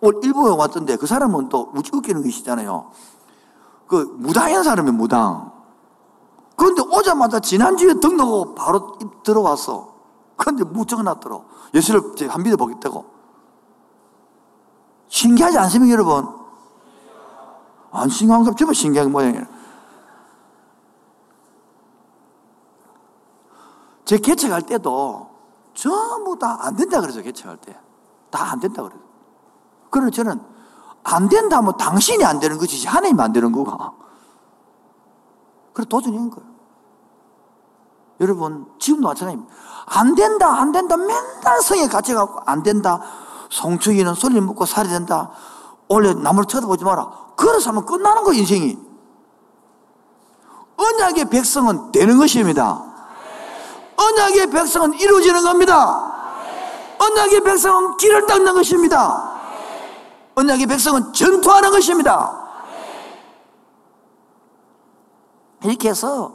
[0.00, 2.90] 오늘 일본에 왔던데 그 사람은 또 우찌 웃기는 것이잖아요.
[3.86, 5.52] 그 무당인 사람이 무당.
[6.56, 9.97] 그런데 오자마자 지난주에 등록하고 바로 들어왔어.
[10.38, 11.40] 그런데 무적 났더라.
[11.74, 13.04] 예수를 한 믿어 보겠다고.
[15.08, 16.26] 신기하지 않습니까, 여러분?
[17.90, 19.44] 안 신기한 거 정말 신기한 모양이에요.
[24.04, 25.28] 제 개척할 때도
[25.74, 27.78] 전부 다 안 된다 그래서 개척할 때.
[28.30, 29.00] 다 안 된다 그래요.
[29.90, 30.40] 그래서 저는
[31.04, 33.92] 안 된다면 당신이 안 되는 것이지 하나님 안 되는 거가.
[35.72, 36.48] 그래 도전인 거예요.
[38.20, 39.54] 여러분 지금도 마찬가지입니다.
[39.86, 43.00] 안 된다 안 된다 맨날 성에 갇혀갖고 안 된다.
[43.50, 45.30] 송충이는 소리 먹고 살이 된다.
[45.88, 47.10] 원래 남을 쳐다보지 마라.
[47.36, 48.78] 그래서 하면 끝나는 거 인생이.
[50.76, 52.82] 언약의 백성은 되는 것입니다.
[53.96, 56.08] 언약의 백성은 이루어지는 겁니다.
[56.98, 59.38] 언약의 백성은 길을 닦는 것입니다.
[60.34, 62.48] 언약의 백성은 전투하는 것입니다.
[65.64, 66.34] 이렇게 해서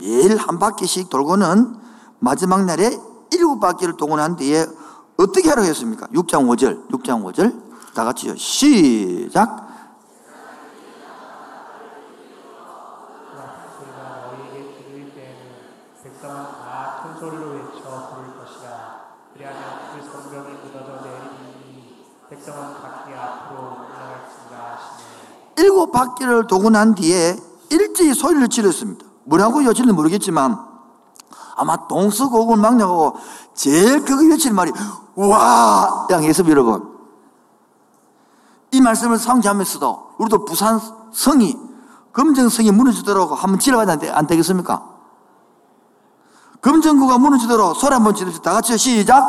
[0.00, 1.76] 매일 한 바퀴씩 돌고는
[2.18, 2.98] 마지막 날에
[3.32, 4.66] 일곱 바퀴를 동원한 뒤에
[5.16, 6.06] 어떻게 하라고 했습니까?
[6.08, 7.70] 6장 5절, 6장 5절.
[7.94, 8.36] 다 같이요.
[8.36, 9.68] 시작.
[24.72, 27.36] 하시네 일곱 바퀴를 도고 난 뒤에
[27.70, 29.09] 일제히 소리를 지르습니다.
[29.24, 30.58] 뭐라고 여지는 모르겠지만
[31.56, 33.16] 아마 동서고을 막냐고
[33.54, 34.72] 제일 크게 외치는 말이
[35.14, 36.06] 와!
[36.10, 36.98] 양에서 여러분
[38.72, 40.80] 이 말씀을 상기하면서도 우리도 부산
[41.12, 41.56] 성이
[42.12, 44.84] 금정성이 무너지도록 한번 지러가야 안 되겠습니까?
[46.60, 49.26] 금정구가 무너지도록 소리 한번 지르시다 다 같이 시작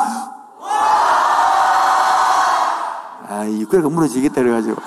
[3.28, 4.80] 아이 그래가 무너지겠다 그래가지고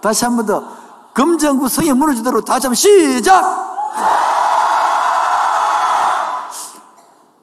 [0.00, 0.83] 다시 한 번 더
[1.14, 3.74] 금정구 성이 무너지도록 다시 한번 시작!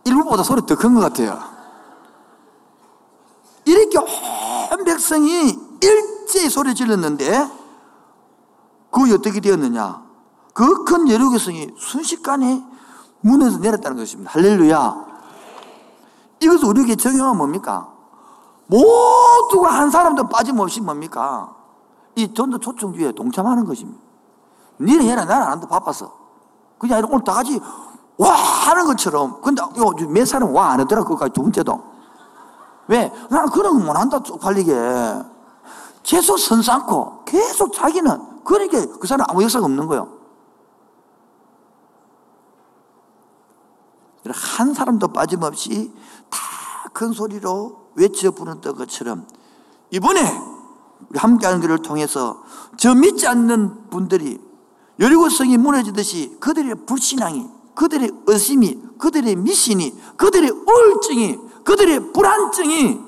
[0.04, 1.40] 일부보다 소리 더 큰 것 같아요.
[3.66, 7.48] 이렇게 온 백성이 일제히 소리 질렀는데
[8.92, 10.02] 그게 어떻게 되었느냐?
[10.54, 12.62] 그큰 여러 개성이 순식간에
[13.22, 14.32] 문에서 내렸다는 것입니다.
[14.34, 14.96] 할렐루야.
[16.42, 17.88] 이것을 우리에게 적용하면 뭡니까?
[18.66, 21.56] 모두가 한 사람도 빠짐없이 뭡니까?
[22.16, 24.00] 이 전도 초청주에 동참하는 것입니다.
[24.80, 26.12] 니네 해라, 나는 안 한다, 바빠서.
[26.78, 27.60] 그냥 오늘 다 같이
[28.18, 28.32] 와!
[28.34, 29.42] 하는 것처럼.
[29.42, 29.62] 근데
[30.10, 31.84] 몇 사람 와 안 하더라, 그까지 두 번째도.
[32.88, 33.12] 왜?
[33.30, 34.74] 나는 그런 거 못 한다, 쪽팔리게.
[36.04, 40.10] 계속 선 쌓고, 계속 자기는, 그러니까 그 사람 아무 역사가 없는 거예요.
[44.58, 45.94] 한 사람도 빠짐없이
[46.30, 46.40] 다
[46.94, 49.26] 큰 소리로 외쳐 부르는 것처럼
[49.92, 50.20] 이번에
[51.16, 52.42] 함께하는 것을 통해서
[52.78, 54.40] 저 믿지 않는 분들이
[55.00, 63.00] 여리고성이 무너지듯이 그들의 불신앙이 그들의 의심이 그들의 미신이 그들의 우울증이 그들의 불안증이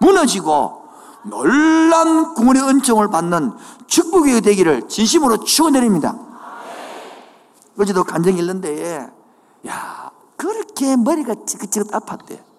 [0.00, 0.84] 무너지고
[1.24, 3.52] 놀란 구원의 은총을 받는
[3.86, 6.18] 축복의 되기를 진심으로 축원드립니다.
[7.78, 9.08] 어제도 간증 읽는데
[9.66, 12.53] 야 그렇게 머리가 찌긋찌긋 아팠대.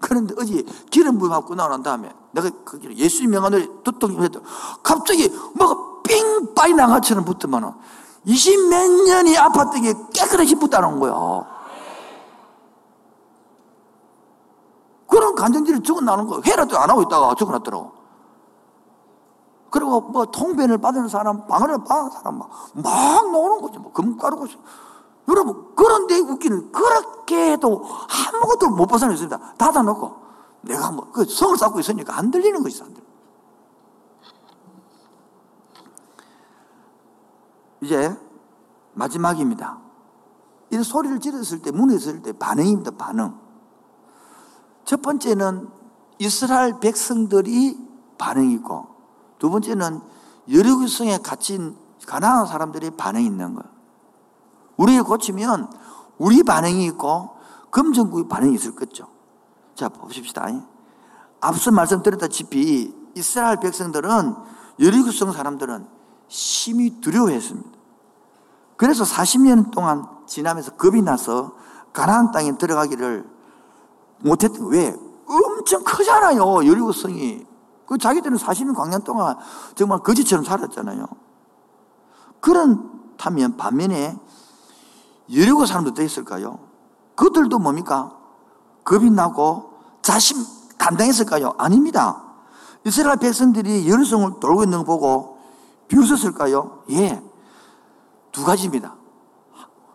[0.00, 4.40] 그런데 어제 기름 부음 받고 나온 다음에 내가 그 예수 명함을 두통 했더
[4.82, 7.72] 갑자기 뭐가 삥 빠이 나가처럼 붙더만은
[8.24, 11.60] 20 몇 년이 아팠던 게 깨끗이 붙다는 거야.
[15.06, 16.40] 그런 간증들이 적어나는 거야.
[16.46, 17.92] 회라도 안 하고 있다가 적어놨더라고.
[19.70, 23.78] 그리고 뭐 통변을 받은 사람, 방언을 받은 사람 막, 막 나오는 거지.
[23.78, 24.46] 뭐 금가루고.
[25.30, 27.84] 여러분, 그런데 웃기는, 그렇게 해도
[28.34, 29.54] 아무것도 못 벗어냈습니다.
[29.56, 30.20] 닫아놓고.
[30.62, 33.06] 내가 뭐, 그 성을 쌓고 있으니까 안 들리는 것이 안 들려.
[37.80, 38.16] 이제
[38.92, 39.78] 마지막입니다.
[40.70, 43.34] 이 소리를 지르을 때, 문에 있을 때 반응입니다, 반응.
[44.84, 45.68] 첫 번째는
[46.18, 47.78] 이스라엘 백성들이
[48.18, 48.88] 반응이 있고,
[49.38, 50.00] 두 번째는
[50.52, 51.76] 여리고성에 갇힌
[52.06, 53.79] 가난한 사람들의 반응이 있는 거예요.
[54.80, 55.70] 우리에 고치면
[56.16, 57.36] 우리 반응이 있고
[57.70, 59.08] 금정국의 반응이 있을 거죠.
[59.74, 60.46] 자, 보십시다.
[61.40, 64.34] 앞서 말씀드렸다시피 이스라엘 백성들은
[64.80, 65.86] 여리고성 사람들은
[66.28, 67.70] 심히 두려워했습니다.
[68.76, 71.54] 그래서 40년 동안 지나면서 겁이 나서
[71.92, 73.28] 가나안 땅에 들어가기를
[74.20, 74.96] 못했던 왜?
[75.26, 76.66] 엄청 크잖아요.
[76.66, 77.46] 여리고성이.
[77.86, 79.36] 그 자기들은 40년 광년 동안
[79.74, 81.06] 정말 거지처럼 살았잖아요.
[82.40, 84.16] 그렇다면 반면에
[85.34, 86.58] 여리고 사람도 되었을까요?
[87.14, 88.16] 그들도 뭡니까?
[88.84, 90.44] 겁이 나고 자신
[90.78, 91.54] 감당했을까요?
[91.58, 92.22] 아닙니다.
[92.84, 95.38] 이스라엘 백성들이 여리성을 돌고 있는 거 보고
[95.88, 96.84] 비웃었을까요?
[96.90, 97.22] 예.
[98.32, 98.94] 두 가지입니다.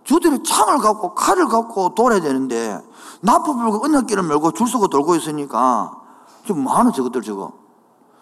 [0.03, 2.79] 저들이 창을 갖고 칼을 갖고 돌아야 되는데
[3.21, 5.99] 나프 불고 언약길을 mel고 줄 서고 돌고 있으니까
[6.43, 7.53] 좀 많아 저것들 저거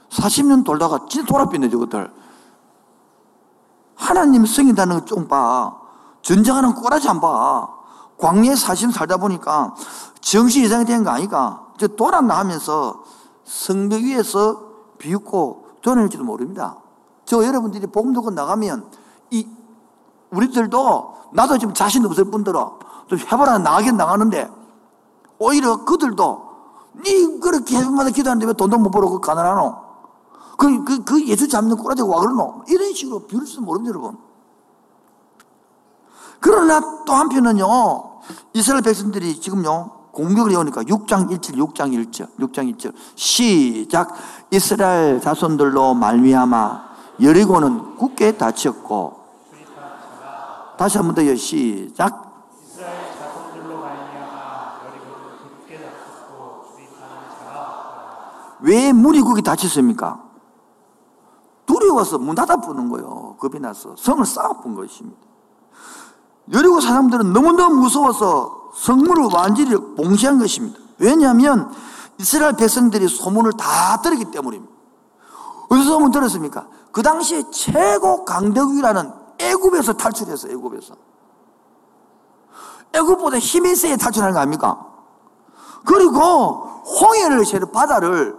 [0.09, 2.09] 40년 돌다가 진짜 돌아삐네 저것들
[3.95, 5.82] 하나님 성이라는 거좀 봐.
[6.23, 7.67] 전쟁하는 꼬라지 안 봐.
[8.17, 9.75] 광야에 사실 살다 보니까
[10.21, 11.67] 정신 이상이 된 거 아니까.
[11.77, 13.03] 저 돌아 나가면서
[13.43, 14.61] 성벽 위에서
[14.97, 16.77] 비웃고 돌아낼지도 모릅니다.
[17.25, 18.89] 저 여러분들이 복음 듣고 나가면
[19.31, 19.47] 이
[20.31, 24.49] 우리들도 나도 지금 자신 없을 뿐더러 좀 해보라 나가긴 나가는데
[25.39, 26.53] 오히려 그들도
[27.03, 29.75] 니 그렇게 해마다 기도하는데 왜 돈도 못 벌어 가난하노?
[30.57, 32.63] 그, 그, 그 예수 잡는 꼬라지가 와 그러노?
[32.67, 34.17] 이런 식으로 비울 수 모릅니다, 여러분.
[36.43, 37.65] 그러나 또 한편은요,
[38.53, 42.93] 이스라엘 백성들이 지금요, 공격을 해오니까 6장 1절, 6장 1절, 6장 1절.
[43.15, 44.13] 시작.
[44.51, 46.83] 이스라엘 자손들로 말미암아
[47.21, 49.23] 여리고는 굳게 다쳤고
[50.77, 51.33] 다시 한 번 더요.
[51.37, 52.31] 시작.
[58.59, 60.21] 왜 문이 굳게 닫혔습니까?
[61.65, 63.37] 두려워서 문 닫아보는 거예요.
[63.39, 65.32] 겁이 나서 성을 쌓아 본 것입니다.
[66.51, 70.79] 여리고 사람들은 너무너무 무서워서 성물을 완전히 봉쇄한 것입니다.
[70.97, 71.71] 왜냐하면
[72.19, 74.73] 이스라엘 백성들이 소문을 다 들었기 때문입니다.
[75.69, 76.67] 어디서 소문 들었습니까?
[76.91, 80.95] 그 당시에 최고 강대국이라는 애굽에서 탈출했어, 애굽에서.
[82.93, 84.85] 애굽보다 힘이 세게 탈출하는 거 아닙니까?
[85.85, 86.21] 그리고
[87.01, 88.37] 홍해를 바다를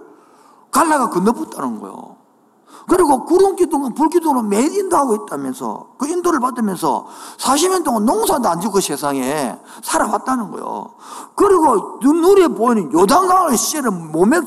[0.70, 2.16] 갈라가 건너붙다는 거예요.
[2.86, 7.06] 그리고 구름 기둥은 불 기둥으로 매일 인도하고 있다면서 그 인도를 받으면서
[7.38, 10.94] 40년 동안 농사도 안 짓고 세상에 살아왔다는 거예요.
[11.34, 14.40] 그리고 눈에 보이는 요단강을 씨를 몸에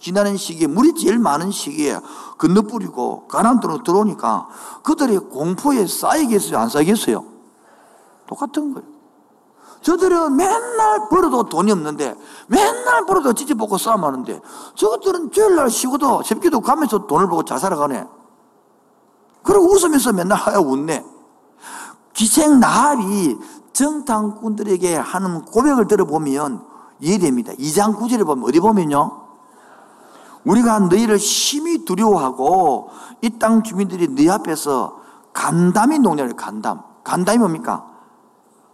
[0.00, 1.98] 지나는 시기에 물이 제일 많은 시기에
[2.38, 4.48] 건너뿌리고 가난도로 들어오니까
[4.82, 6.58] 그들이 공포에 쌓이겠어요?
[6.58, 7.24] 안 쌓이겠어요?
[8.26, 8.95] 똑같은 거예요.
[9.82, 12.14] 저들은 맨날 벌어도 돈이 없는데
[12.48, 14.40] 맨날 벌어도 찌찌볶고 싸움하는데
[14.74, 18.06] 저것들은 주일날 쉬고도 새끼도 가면서 돈을 보고 잘 살아가네.
[19.42, 21.04] 그리고 웃으면서 맨날 하여 웃네.
[22.12, 23.36] 기생 나합이
[23.72, 26.64] 정탐꾼들에게 하는 고백을 들어보면
[27.00, 27.52] 이해됩니다.
[27.52, 29.22] 2장 9절에 보면 어디 보면요.
[30.44, 32.90] 우리가 너희를 심히 두려워하고
[33.22, 35.00] 이 땅 주민들이 너희 앞에서
[35.32, 36.82] 간담이 농내를 간담.
[37.04, 37.84] 간담이 뭡니까?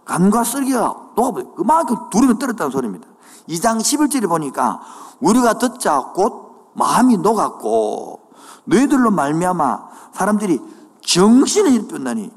[0.05, 1.53] 간과 쓸기가 녹아버려.
[1.53, 3.07] 그만큼 두려움이 떨었다는 소리입니다.
[3.49, 4.81] 2장 11절에 보니까
[5.19, 8.21] 우리가 듣자 곧 마음이 녹았고
[8.65, 10.61] 너희들로 말미암아 사람들이
[11.05, 12.31] 정신을 잃었나니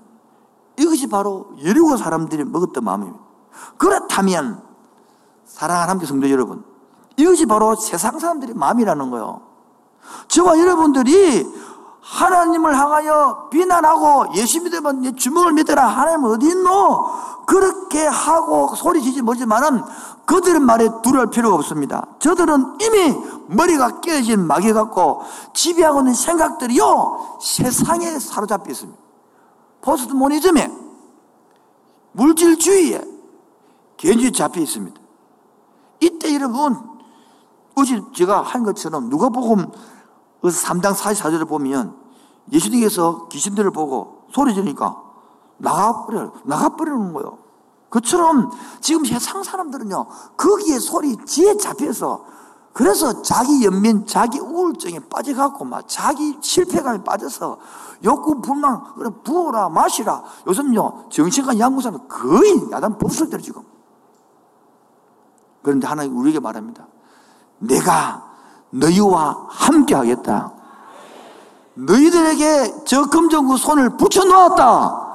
[0.79, 3.19] 이것이 바로 여리고 사람들이 먹었던 마음입니다.
[3.79, 4.63] 그렇다면
[5.45, 6.65] 사랑하는 함께 성도 여러분
[7.17, 9.41] 이것이 바로 세상 사람들의 마음이라는 거예요.
[10.29, 11.47] 저와 여러분들이
[12.07, 17.11] 하나님을 향하여 비난하고 예수 믿으면 내 주먹을 믿어라 하나님 어디 있노?
[17.47, 19.83] 그렇게 하고 소리치지 못지만은
[20.25, 22.07] 그들은 말에 두려울 필요가 없습니다.
[22.21, 23.17] 저들은 이미
[23.49, 28.99] 머리가 깨진 마귀 같고 지배하고 있는 생각들이요 세상에 사로잡혀 있습니다.
[29.81, 30.73] 포스트모니즘에
[32.13, 33.05] 물질주의에
[33.97, 35.01] 개인주의 잡혀 있습니다.
[36.01, 36.79] 이때 여러분
[37.75, 39.71] 어제 제가 한 것처럼 누가 복음
[40.43, 41.97] 3장 44절을 보면
[42.53, 45.03] 예수님께서 귀신들을 보고 소리 지르니까
[45.59, 46.33] 나가버려요.
[46.45, 47.39] 나가버리는 거예요.
[47.89, 50.07] 그처럼 지금 세상 사람들은요,
[50.37, 52.25] 거기에 소리, 지에 잡혀서,
[52.73, 57.59] 그래서 자기 연민, 자기 우울증에 빠져갖고, 막 자기 실패감에 빠져서,
[58.05, 60.23] 욕구, 불만, 그래, 부어라, 마시라.
[60.47, 63.63] 요즘요, 정신과 양구사는 거의 야단 법술 때로 지금.
[65.63, 66.87] 그런데 하나님 우리에게 말합니다.
[67.61, 68.26] 내가
[68.79, 70.53] 너희와 함께 하겠다.
[71.75, 75.07] 너희들에게 저 금전구 손을 붙여 놓았다.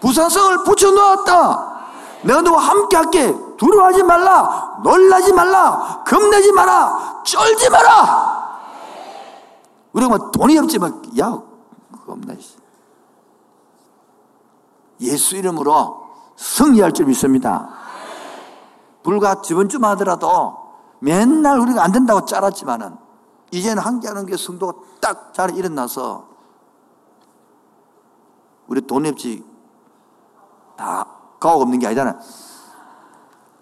[0.00, 1.72] 부산성을 붙여 놓았다.
[2.22, 3.36] 내가 너와 함께 할게.
[3.56, 4.80] 두려워하지 말라.
[4.82, 6.02] 놀라지 말라.
[6.06, 7.22] 겁내지 마라.
[7.24, 8.32] 쩔지 마라.
[9.92, 11.38] 우리가 뭐 돈이 없지만, 야,
[12.06, 12.34] 없나,
[15.00, 16.00] 예수 이름으로
[16.36, 17.68] 승리할 줄 믿습니다.
[19.02, 20.61] 불과 저번 주만 하더라도
[21.02, 22.96] 맨날 우리가 안 된다고 짜랐지만은
[23.50, 26.28] 이제는 함께하는 게 성도가 딱 잘 일어나서
[28.68, 29.44] 우리 돈 없지
[30.76, 31.06] 다
[31.40, 32.18] 가옥 없는 게 아니잖아요.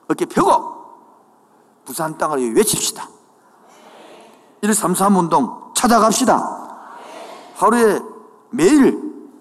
[0.09, 0.80] 어깨 펴고
[1.84, 3.09] 부산 땅을 외칩시다.
[4.61, 6.61] 133 운동 찾아갑시다.
[7.55, 8.01] 하루에
[8.51, 9.01] 매일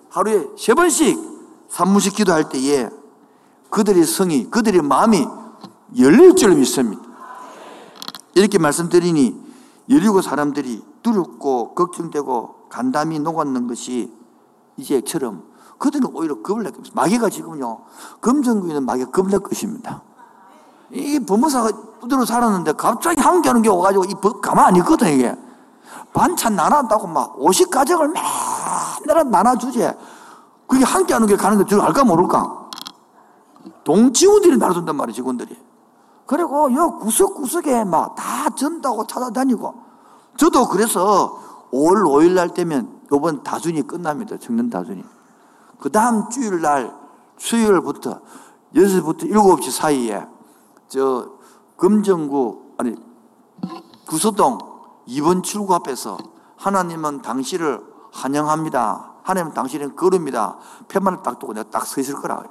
[0.09, 1.19] 하루에 세 번씩
[1.67, 2.89] 산무식 기도할 때에
[3.69, 5.27] 그들의 성이 그들의 마음이
[5.97, 7.08] 열릴 줄 믿습니다.
[8.39, 9.49] 이렇게 말씀드리니
[9.89, 14.11] 열리고 사람들이 두렵고 걱정되고 간담이 녹았는 것이
[14.77, 15.43] 이제처럼
[15.77, 17.01] 그들은 오히려 겁을 낼 것입니다.
[17.01, 17.81] 마귀가 지금요,
[18.19, 20.03] 금전구이는 마귀가 겁을 낼 것입니다.
[20.91, 21.69] 이 법무사가
[22.01, 25.35] 부대로 살았는데 갑자기 한겨는 게 와가지고 이 법 가만 안 있거든, 이게.
[26.13, 28.13] 반찬 나눠다고 막 50가정을
[29.05, 29.89] 맨날 나눠주지.
[30.67, 32.69] 그게 함께 하는 게 가는 게 들어갈까 모를까?
[33.83, 35.68] 동지우들이 나눠준단 말이야, 직원들이.
[36.29, 39.73] 그리고 요 구석구석에 막 다 전다고 찾아다니고.
[40.37, 41.39] 저도 그래서
[41.73, 44.37] 5월 5일 날 되면 요번 다순이 끝납니다.
[44.37, 45.03] 청년 다순이.
[45.79, 46.95] 그 다음 주일 날
[47.37, 48.21] 수요일부터
[48.75, 50.27] 6시부터 7시 사이에
[50.87, 51.31] 저
[51.77, 52.95] 금정구 아니
[54.07, 54.59] 구서동
[55.07, 56.17] 2번 출구 앞에서
[56.57, 59.13] 하나님은 당신을 환영합니다.
[59.23, 60.57] 하나님은 당신은 걸음이다.
[60.89, 62.43] 편만을 딱 두고 내가 딱 서 있을 거라.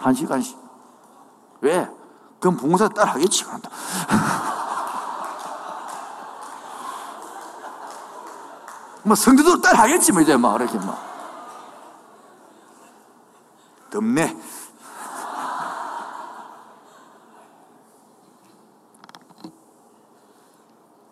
[0.00, 0.58] 한 시간씩.
[1.62, 1.88] 왜?
[2.40, 3.44] 그럼 봉사 따라 하겠지.
[9.04, 10.12] 뭐 성도도 따라 하겠지.
[10.12, 10.98] 뭐 이제 막 이렇게 막.
[13.90, 14.36] 덥네.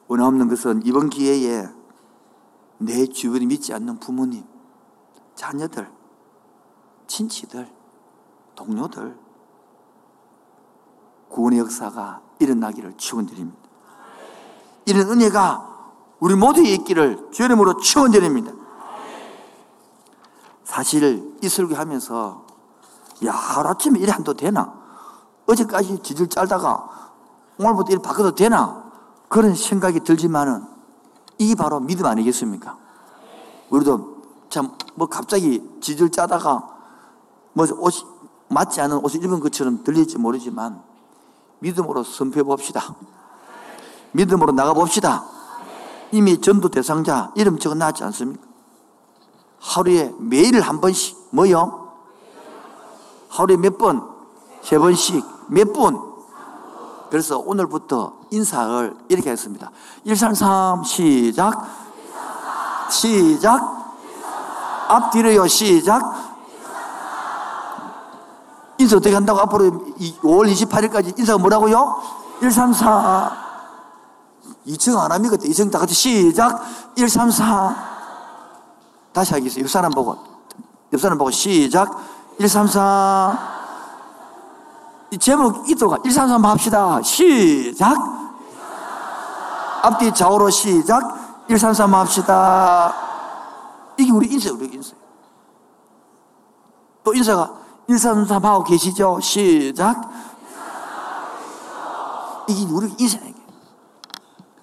[0.08, 1.66] 원없는 것은 이번 기회에
[2.78, 4.44] 내 주변에 믿지 않는 부모님,
[5.34, 5.90] 자녀들,
[7.06, 7.68] 친치들,
[8.54, 9.23] 동료들,
[11.34, 13.58] 구원의 역사가 일어나기를 축원드립니다.
[14.86, 15.74] 이런 은혜가
[16.20, 18.52] 우리 모두에 있기를 주의 이름으로 축원드립니다.
[20.62, 22.46] 사실 이 설교하면서
[23.26, 24.72] 야 하루 아침에 이래 한도 되나?
[25.46, 26.88] 어제까지 지질 짤다가
[27.58, 28.84] 오늘부터 이래 바꿔도 되나?
[29.28, 30.64] 그런 생각이 들지만은
[31.38, 32.76] 이게 바로 믿음 아니겠습니까?
[33.70, 36.68] 우리도 참 뭐 갑자기 지질 짜다가
[37.52, 38.04] 뭐 옷이
[38.48, 40.82] 맞지 않은 옷을 입은 것처럼 들릴지 모르지만
[41.64, 42.94] 믿음으로 선포해 봅시다.
[44.12, 45.24] 믿음으로 나가 봅시다.
[46.12, 48.42] 이미 전도 대상자 이름 적어 놨지 않습니까?
[49.58, 51.88] 하루에 매일 한 번씩 뭐요?
[53.30, 54.06] 하루에 몇 번?
[54.62, 55.98] 세 번씩 몇 분?
[57.10, 59.70] 그래서 오늘부터 인사를 이렇게 했습니다.
[60.04, 61.64] 133 시작.
[62.90, 63.94] 시작.
[64.88, 65.46] 앞뒤로요.
[65.46, 66.23] 시작.
[68.78, 69.70] 인사 어떻게 한다고 앞으로
[70.22, 72.02] 5월 28일까지 인사가 뭐라고요?
[72.40, 73.44] 134
[74.66, 75.36] 2층 안 합니까?
[75.36, 76.62] 2층 다 같이 시작
[76.96, 77.94] 134
[79.12, 79.64] 다시 하겠습니다.
[79.64, 80.16] 옆 사람 보고
[80.92, 81.88] 옆 사람 보고 시작
[82.38, 83.54] 134
[85.10, 87.00] 이 제목 이도가 133 합시다.
[87.02, 87.96] 시작
[89.82, 92.94] 앞뒤 좌우로 시작 133 합시다.
[93.96, 94.94] 이게 우리 인사, 우리 인사.
[97.04, 99.20] 또 인사가 133 하고 계시죠?
[99.20, 100.10] 시작.
[102.48, 103.34] 이게 우리 이게.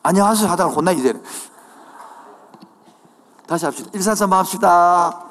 [0.03, 1.22] 안녕하세요 하다가 혼나기 전에.
[3.47, 3.89] 다시 합시다.
[3.91, 5.26] 133 합시다.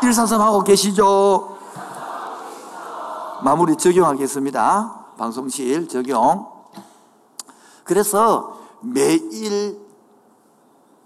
[0.00, 1.58] 133 하고 계시죠?
[3.42, 5.06] 마무리 적용하겠습니다.
[5.16, 6.46] 방송실 적용.
[7.84, 9.80] 그래서 매일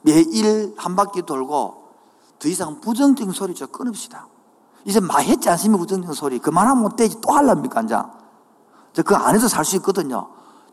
[0.03, 1.83] 매일 한 바퀴 돌고
[2.39, 4.27] 더 이상 부정적인 소리 좀 끊읍시다.
[4.85, 5.79] 이제 많이 했지 않습니까?
[5.81, 6.39] 부정적인 소리.
[6.39, 7.21] 그만하면 못 되지.
[7.21, 7.97] 또 하랍니까, 이제?
[9.05, 10.29] 그 안에서 살 수 있거든요.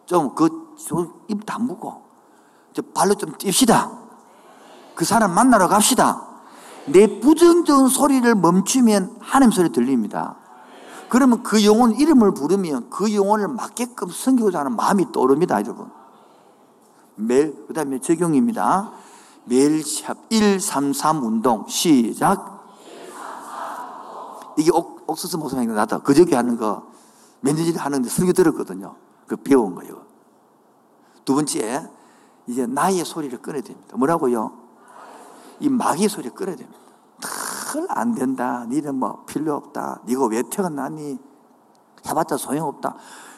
[0.06, 0.50] 좀, 그,
[1.28, 2.04] 입 다무고,
[2.94, 3.92] 발로 좀 띨시다.
[4.96, 6.24] 그 사람 만나러 갑시다.
[6.86, 10.36] 내 부정적인 소리를 멈추면 하나님 소리 들립니다.
[11.08, 15.90] 그러면 그 영혼 이름을 부르면 그 영혼을 맞게끔 섬기고자 하는 마음이 떠오릅니다, 여러분.
[17.16, 18.92] 매일, 그 다음에 적용입니다.
[19.46, 22.59] 매일 샵133 운동 시작.
[24.60, 26.88] 이게 옥, 옥수수 모성이 나도 그저께 하는 거
[27.42, 28.96] 매니저이 하는데 설교 들었거든요.
[29.28, 30.06] 그 배운 거예요.
[31.24, 31.90] 두 번째,
[32.48, 33.96] 이제 나의 소리를 끊어야 됩니다.
[33.96, 34.52] 뭐라고요?
[35.60, 36.80] 이 마귀의 소리를 끊어야 됩니다.
[37.72, 38.66] 털안 된다.
[38.68, 40.02] 니는 뭐 필요 없다.
[40.06, 41.20] 니가 왜 태어났니?
[42.08, 42.96] 해봤자 소용없다.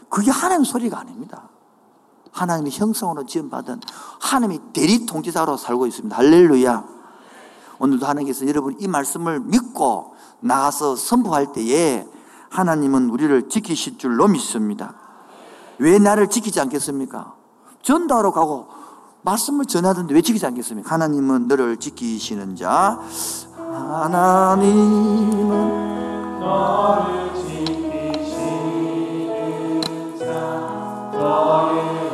[0.10, 1.50] 그게 하나님 소리가 아닙니다.
[2.32, 3.82] 하나님의 형성으로 지음받은
[4.22, 6.16] 하나님의 대리 통치자로 살고 있습니다.
[6.16, 6.86] 할렐루야.
[7.80, 10.11] 오늘도 하나님께서 여러분 이 말씀을 믿고
[10.42, 12.06] 나가서 선포할 때에
[12.50, 14.96] 하나님은 우리를 지키실 줄로 믿습니다.
[15.78, 17.34] 왜 나를 지키지 않겠습니까?
[17.82, 18.68] 전도하러 가고
[19.24, 20.92] 말씀을 전하던데 왜 지키지 않겠습니까?
[20.92, 23.00] 하나님은 너를 지키시는 자.
[23.58, 25.50] 하나님은
[26.40, 28.62] 너를 지키시는
[30.20, 32.11] 자.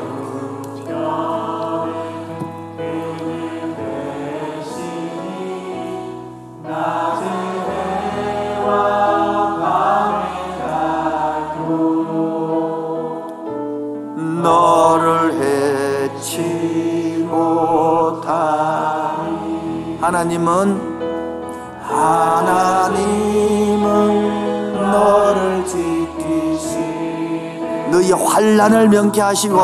[20.18, 20.97] 하나님은
[21.84, 23.13] 하나님은
[24.91, 26.80] 너를 지키시
[27.91, 29.57] 너희 환란을 명쾌하시고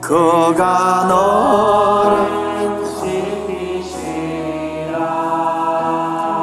[0.00, 2.84] 그가 너를
[3.84, 4.96] 지키시라.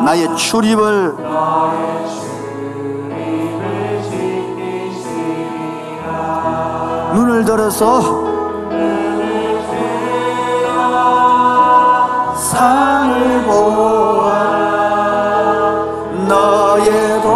[0.06, 1.16] 나의 출입을
[7.14, 8.02] 눈을 들어서
[12.36, 14.34] 산을 보아
[16.28, 17.30] 너의 돈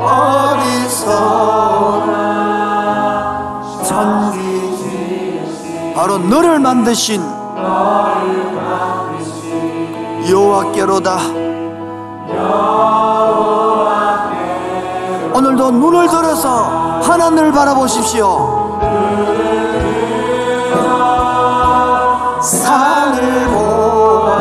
[0.00, 1.06] 어디서
[3.84, 4.38] 천기
[5.94, 7.20] 바로 너를 만드신
[10.30, 11.18] 여호와께로다
[15.50, 18.78] 오늘도 눈을 들어서 하나님을 바라보십시오.
[22.40, 24.38] 산을 보아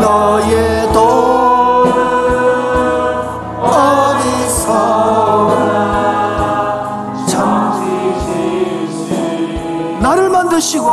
[0.00, 0.88] 너의
[10.00, 10.90] 나를 만드시고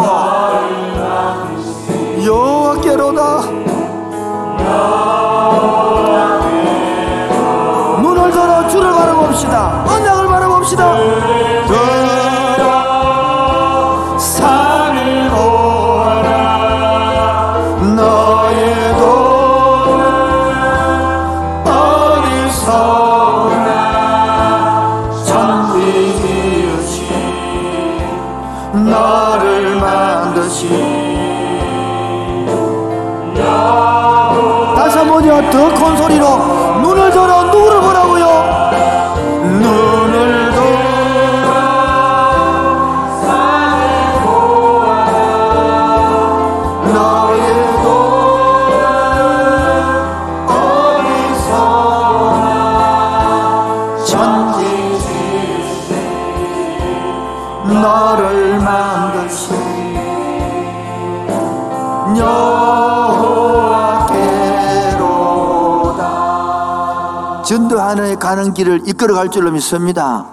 [67.45, 70.25] 전도하는 가는 길을 이끌어갈 줄로 믿습니다.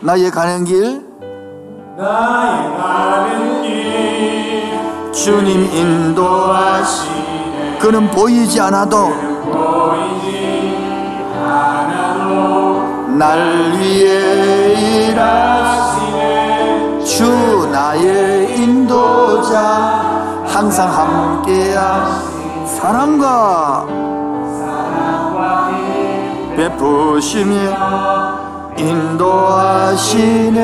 [0.00, 1.04] 나의 가는 길.
[1.96, 5.12] 나의 가는 길.
[5.12, 7.78] 주님 인도하시네.
[7.80, 9.08] 그는 보이지 않아도
[9.52, 10.78] 보이지
[11.44, 12.82] 않아도
[13.18, 17.04] 날 위해 일하시네.
[17.04, 20.02] 주 나의 인도자.
[20.46, 23.86] 항상 함께하신 사랑과
[26.56, 27.54] 베푸시며
[28.78, 30.60] 인도하시네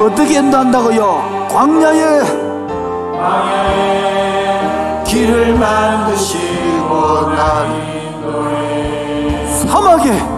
[0.00, 1.46] 어떻게 인도한다고요?
[1.50, 2.20] 광야에
[5.04, 7.94] 길을 만드시고 난
[9.66, 10.33] 사막에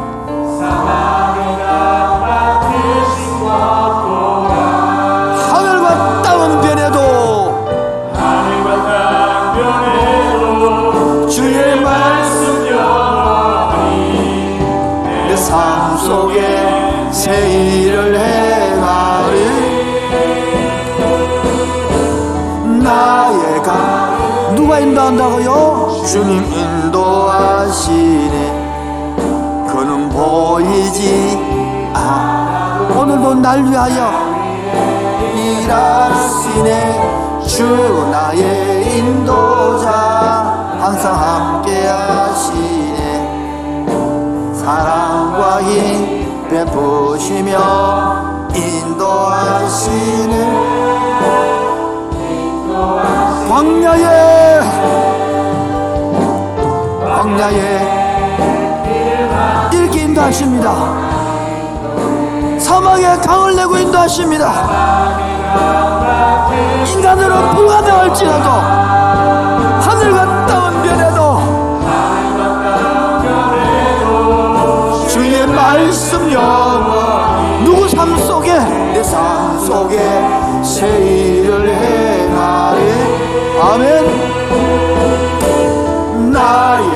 [25.06, 26.02] 한다고요?
[26.04, 28.36] 주님 인도하시네.
[29.68, 31.38] 그는 보이지
[31.94, 32.88] 않아.
[32.92, 34.10] 오늘도 날 위하여
[35.36, 37.40] 일하시네.
[37.46, 39.88] 주 나의 인도자.
[40.80, 43.86] 항상 함께 하시네.
[44.54, 50.34] 사랑과 힘 베푸시며 인도하시네
[53.56, 54.60] 광야에
[57.00, 57.60] 광야에
[59.72, 60.74] 이렇게 인도하십니다.
[62.58, 64.52] 사막에 강을 내고 인도하십니다.
[66.92, 69.05] 인간으로 불가능할지라도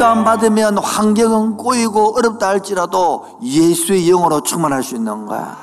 [0.00, 5.58] 주님이 인도함 받으면 환경은 꼬이고 어렵다 할지라도 예수의 영으로 충만할 수 있는 거야.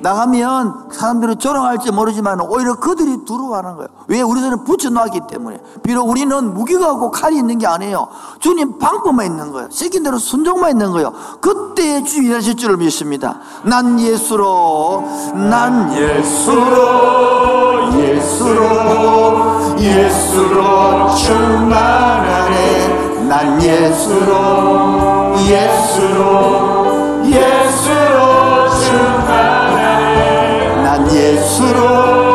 [0.00, 3.88] 나가면 사람들은 조롱할지 모르지만 오히려 그들이 두려워하는 거예요.
[4.08, 4.20] 왜?
[4.22, 5.60] 우리들은 붙여놨기 때문에.
[5.84, 8.08] 비록 우리는 무기가고 칼이 있는 게 아니에요.
[8.40, 9.68] 주님 방법만 있는 거예요.
[9.70, 11.12] 시킨 대로 순종만 있는 거예요.
[11.40, 13.38] 그때 주님 일하실 줄을 믿습니다.
[13.64, 22.91] 난 예수로, 난 예수로, 예수로, 예수로 충만하네.
[23.32, 30.76] 난 예수로, 예수로, 예수로 충만하네.
[30.82, 32.31] 난 예수로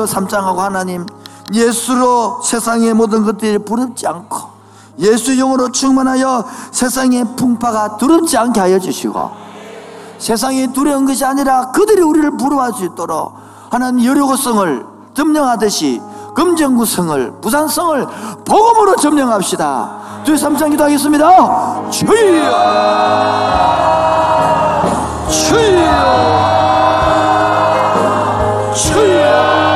[0.00, 1.04] 주여 삼장하고 하나님
[1.52, 4.38] 예수로 세상의 모든 것들이 부럽지 않고
[4.98, 9.30] 예수 영으로 충만하여 세상의 풍파가 두렵지 않게 하여 주시고
[10.18, 13.34] 세상이 두려운 것이 아니라 그들이 우리를 부러워할 수 있도록
[13.70, 16.00] 하나님 여료고성을 점령하듯이
[16.34, 18.06] 금정구성을 부산성을
[18.44, 20.22] 복음으로 점령합시다.
[20.24, 21.90] 주의 삼장 기도하겠습니다.
[21.90, 22.10] 주여!
[25.28, 26.50] 주여!
[28.74, 29.69] 주여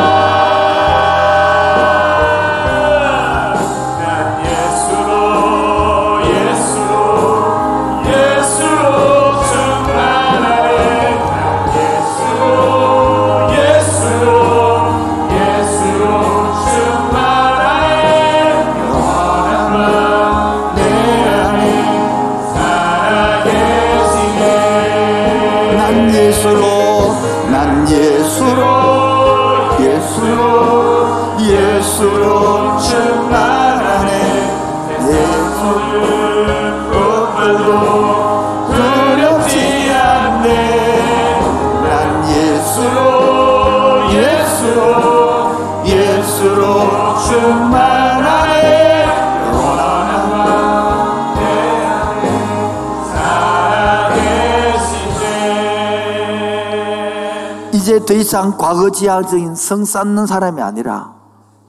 [57.95, 61.15] 이제 더 이상 과거 지향적인 성 쌓는 사람이 아니라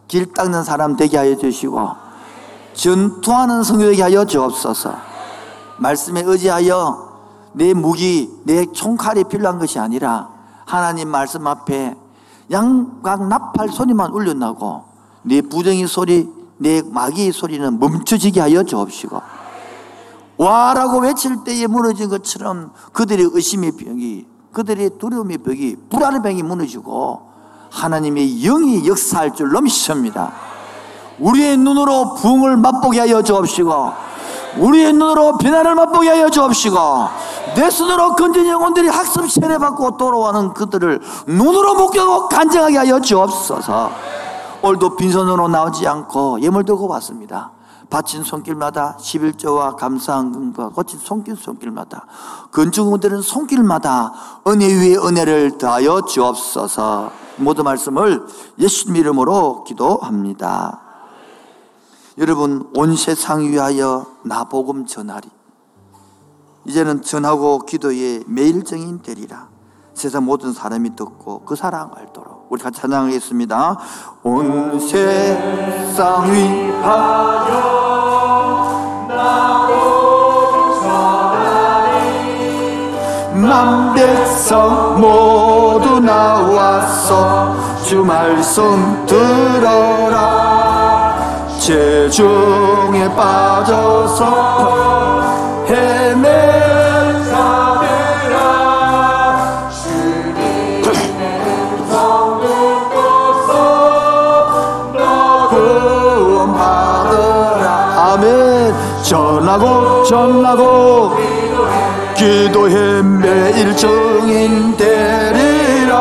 [0.07, 1.87] 길 닦는 사람 되게 하여 주시고
[2.73, 4.95] 전투하는 성도 되게 하여 주옵소서.
[5.77, 10.29] 말씀에 의지하여 내 무기, 내 총칼이 필요한 것이 아니라
[10.65, 11.95] 하나님 말씀 앞에
[12.49, 14.83] 양각 나팔 소리만 울려나고
[15.21, 19.21] 내 부정의 소리, 내 마귀의 소리는 멈춰지게 하여 주옵시고
[20.37, 27.21] 와라고 외칠 때에 무너진 것처럼 그들의 의심의 벽이 그들의 두려움의 벽이 불안의 벽이 무너지고
[27.71, 30.31] 하나님의 영이 역사할 줄로 믿습니다.
[31.19, 33.91] 우리의 눈으로 부흥을 맛보게 하여 주옵시고
[34.57, 36.77] 우리의 눈으로 변화를 맛보게 하여 주옵시고
[37.57, 43.91] 내 손으로 건진 영혼들이 학습 세례 받고 돌아오는 그들을 눈으로 목격하고 간증하게 하여 주옵소서
[44.61, 47.51] 오늘도 빈손으로 나오지 않고 예물 들고 왔습니다
[47.95, 52.05] 바친 손길마다 11조와 감사한 금과 거친 손길 손길마다.
[52.51, 54.11] 건축물들은 손길마다
[54.47, 57.13] 은혜 위에 은혜를 더하여 주옵소서.
[57.37, 58.25] 모든 말씀을
[58.59, 60.81] 예수님 이름으로 기도합니다.
[62.17, 65.29] 여러분 온 세상 위하여 나 복음 전하리.
[66.65, 69.47] 이제는 전하고 기도의 매일정인 되리라.
[69.93, 73.77] 세상 모든 사람이 듣고 그 사랑 알도록 우리 같이 찬양하겠습니다.
[74.23, 77.75] 온 세상 위하여
[83.33, 90.25] 만 백성 모두 나와서 주 말씀 들어라.
[91.59, 94.25] 재중에 빠져서
[95.67, 96.84] 헤매
[110.15, 111.11] 전하고
[112.15, 115.97] 기도해 매일 증인 되리라.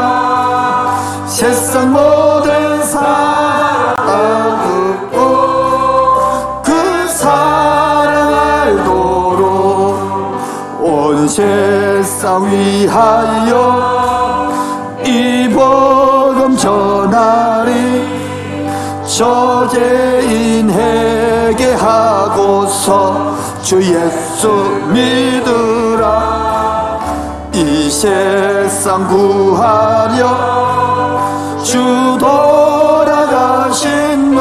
[1.27, 4.63] 세상 모든 사랑
[5.11, 9.99] 듣고 그 사랑 알도록
[10.81, 13.59] 온 세상 위하여
[15.05, 18.15] 이 복음 전하리.
[19.09, 20.63] 저재인에게
[21.75, 23.34] 하고서
[23.65, 24.49] 주 예수
[24.93, 27.01] 믿으라.
[27.55, 30.37] 이 세상 구하려
[31.63, 31.79] 주
[32.21, 34.35] 돌아가신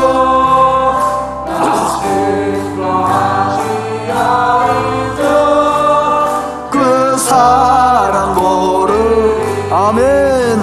[6.70, 8.92] 것그 사랑 모르
[9.72, 10.62] 아멘.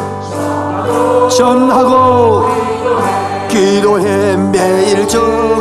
[1.31, 2.47] 전하고
[3.49, 5.60] 기도해 매일 종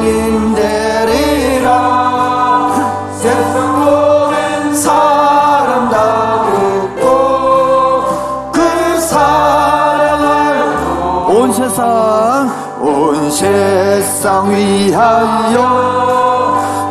[14.20, 15.56] 세상 위하여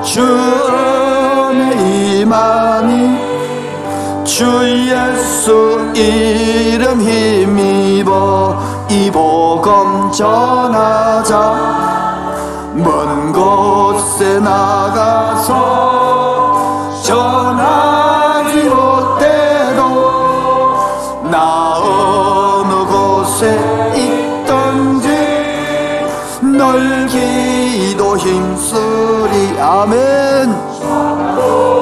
[0.03, 0.31] 주의
[2.21, 3.19] 임하니
[4.25, 8.59] 주 예수 이름 힘입어
[8.89, 11.37] 이 복음 전하자
[12.73, 15.88] 먼 곳에 나가서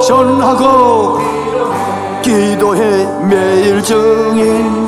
[0.07, 1.19] 전하고
[2.23, 4.87] 기도해 매일 사랑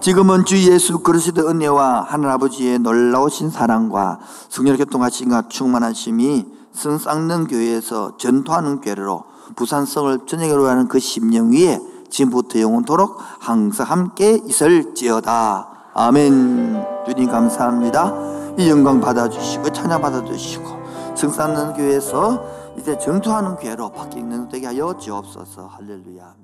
[0.00, 8.16] 지금은 주 예수 그리스도 은혜와 하늘 아버지의 놀라우신 사랑과 성령 교통하심과 충만하심이 성 쌍는 교회에서
[8.16, 11.80] 전투하는 교회로 부산성을 전역으로 하는 그 심령 위에
[12.10, 15.90] 지금부터 영원토록 항상 함께 있을지어다.
[15.94, 16.84] 아멘.
[17.06, 18.12] 주님 감사합니다.
[18.58, 20.84] 이 영광 받아주시고 찬양 받아주시고
[21.16, 22.44] 성산는 교회에서
[22.78, 25.66] 이제 전투하는 교회로 바뀌는 되게 하여 주옵소서.
[25.66, 26.43] 할렐루야.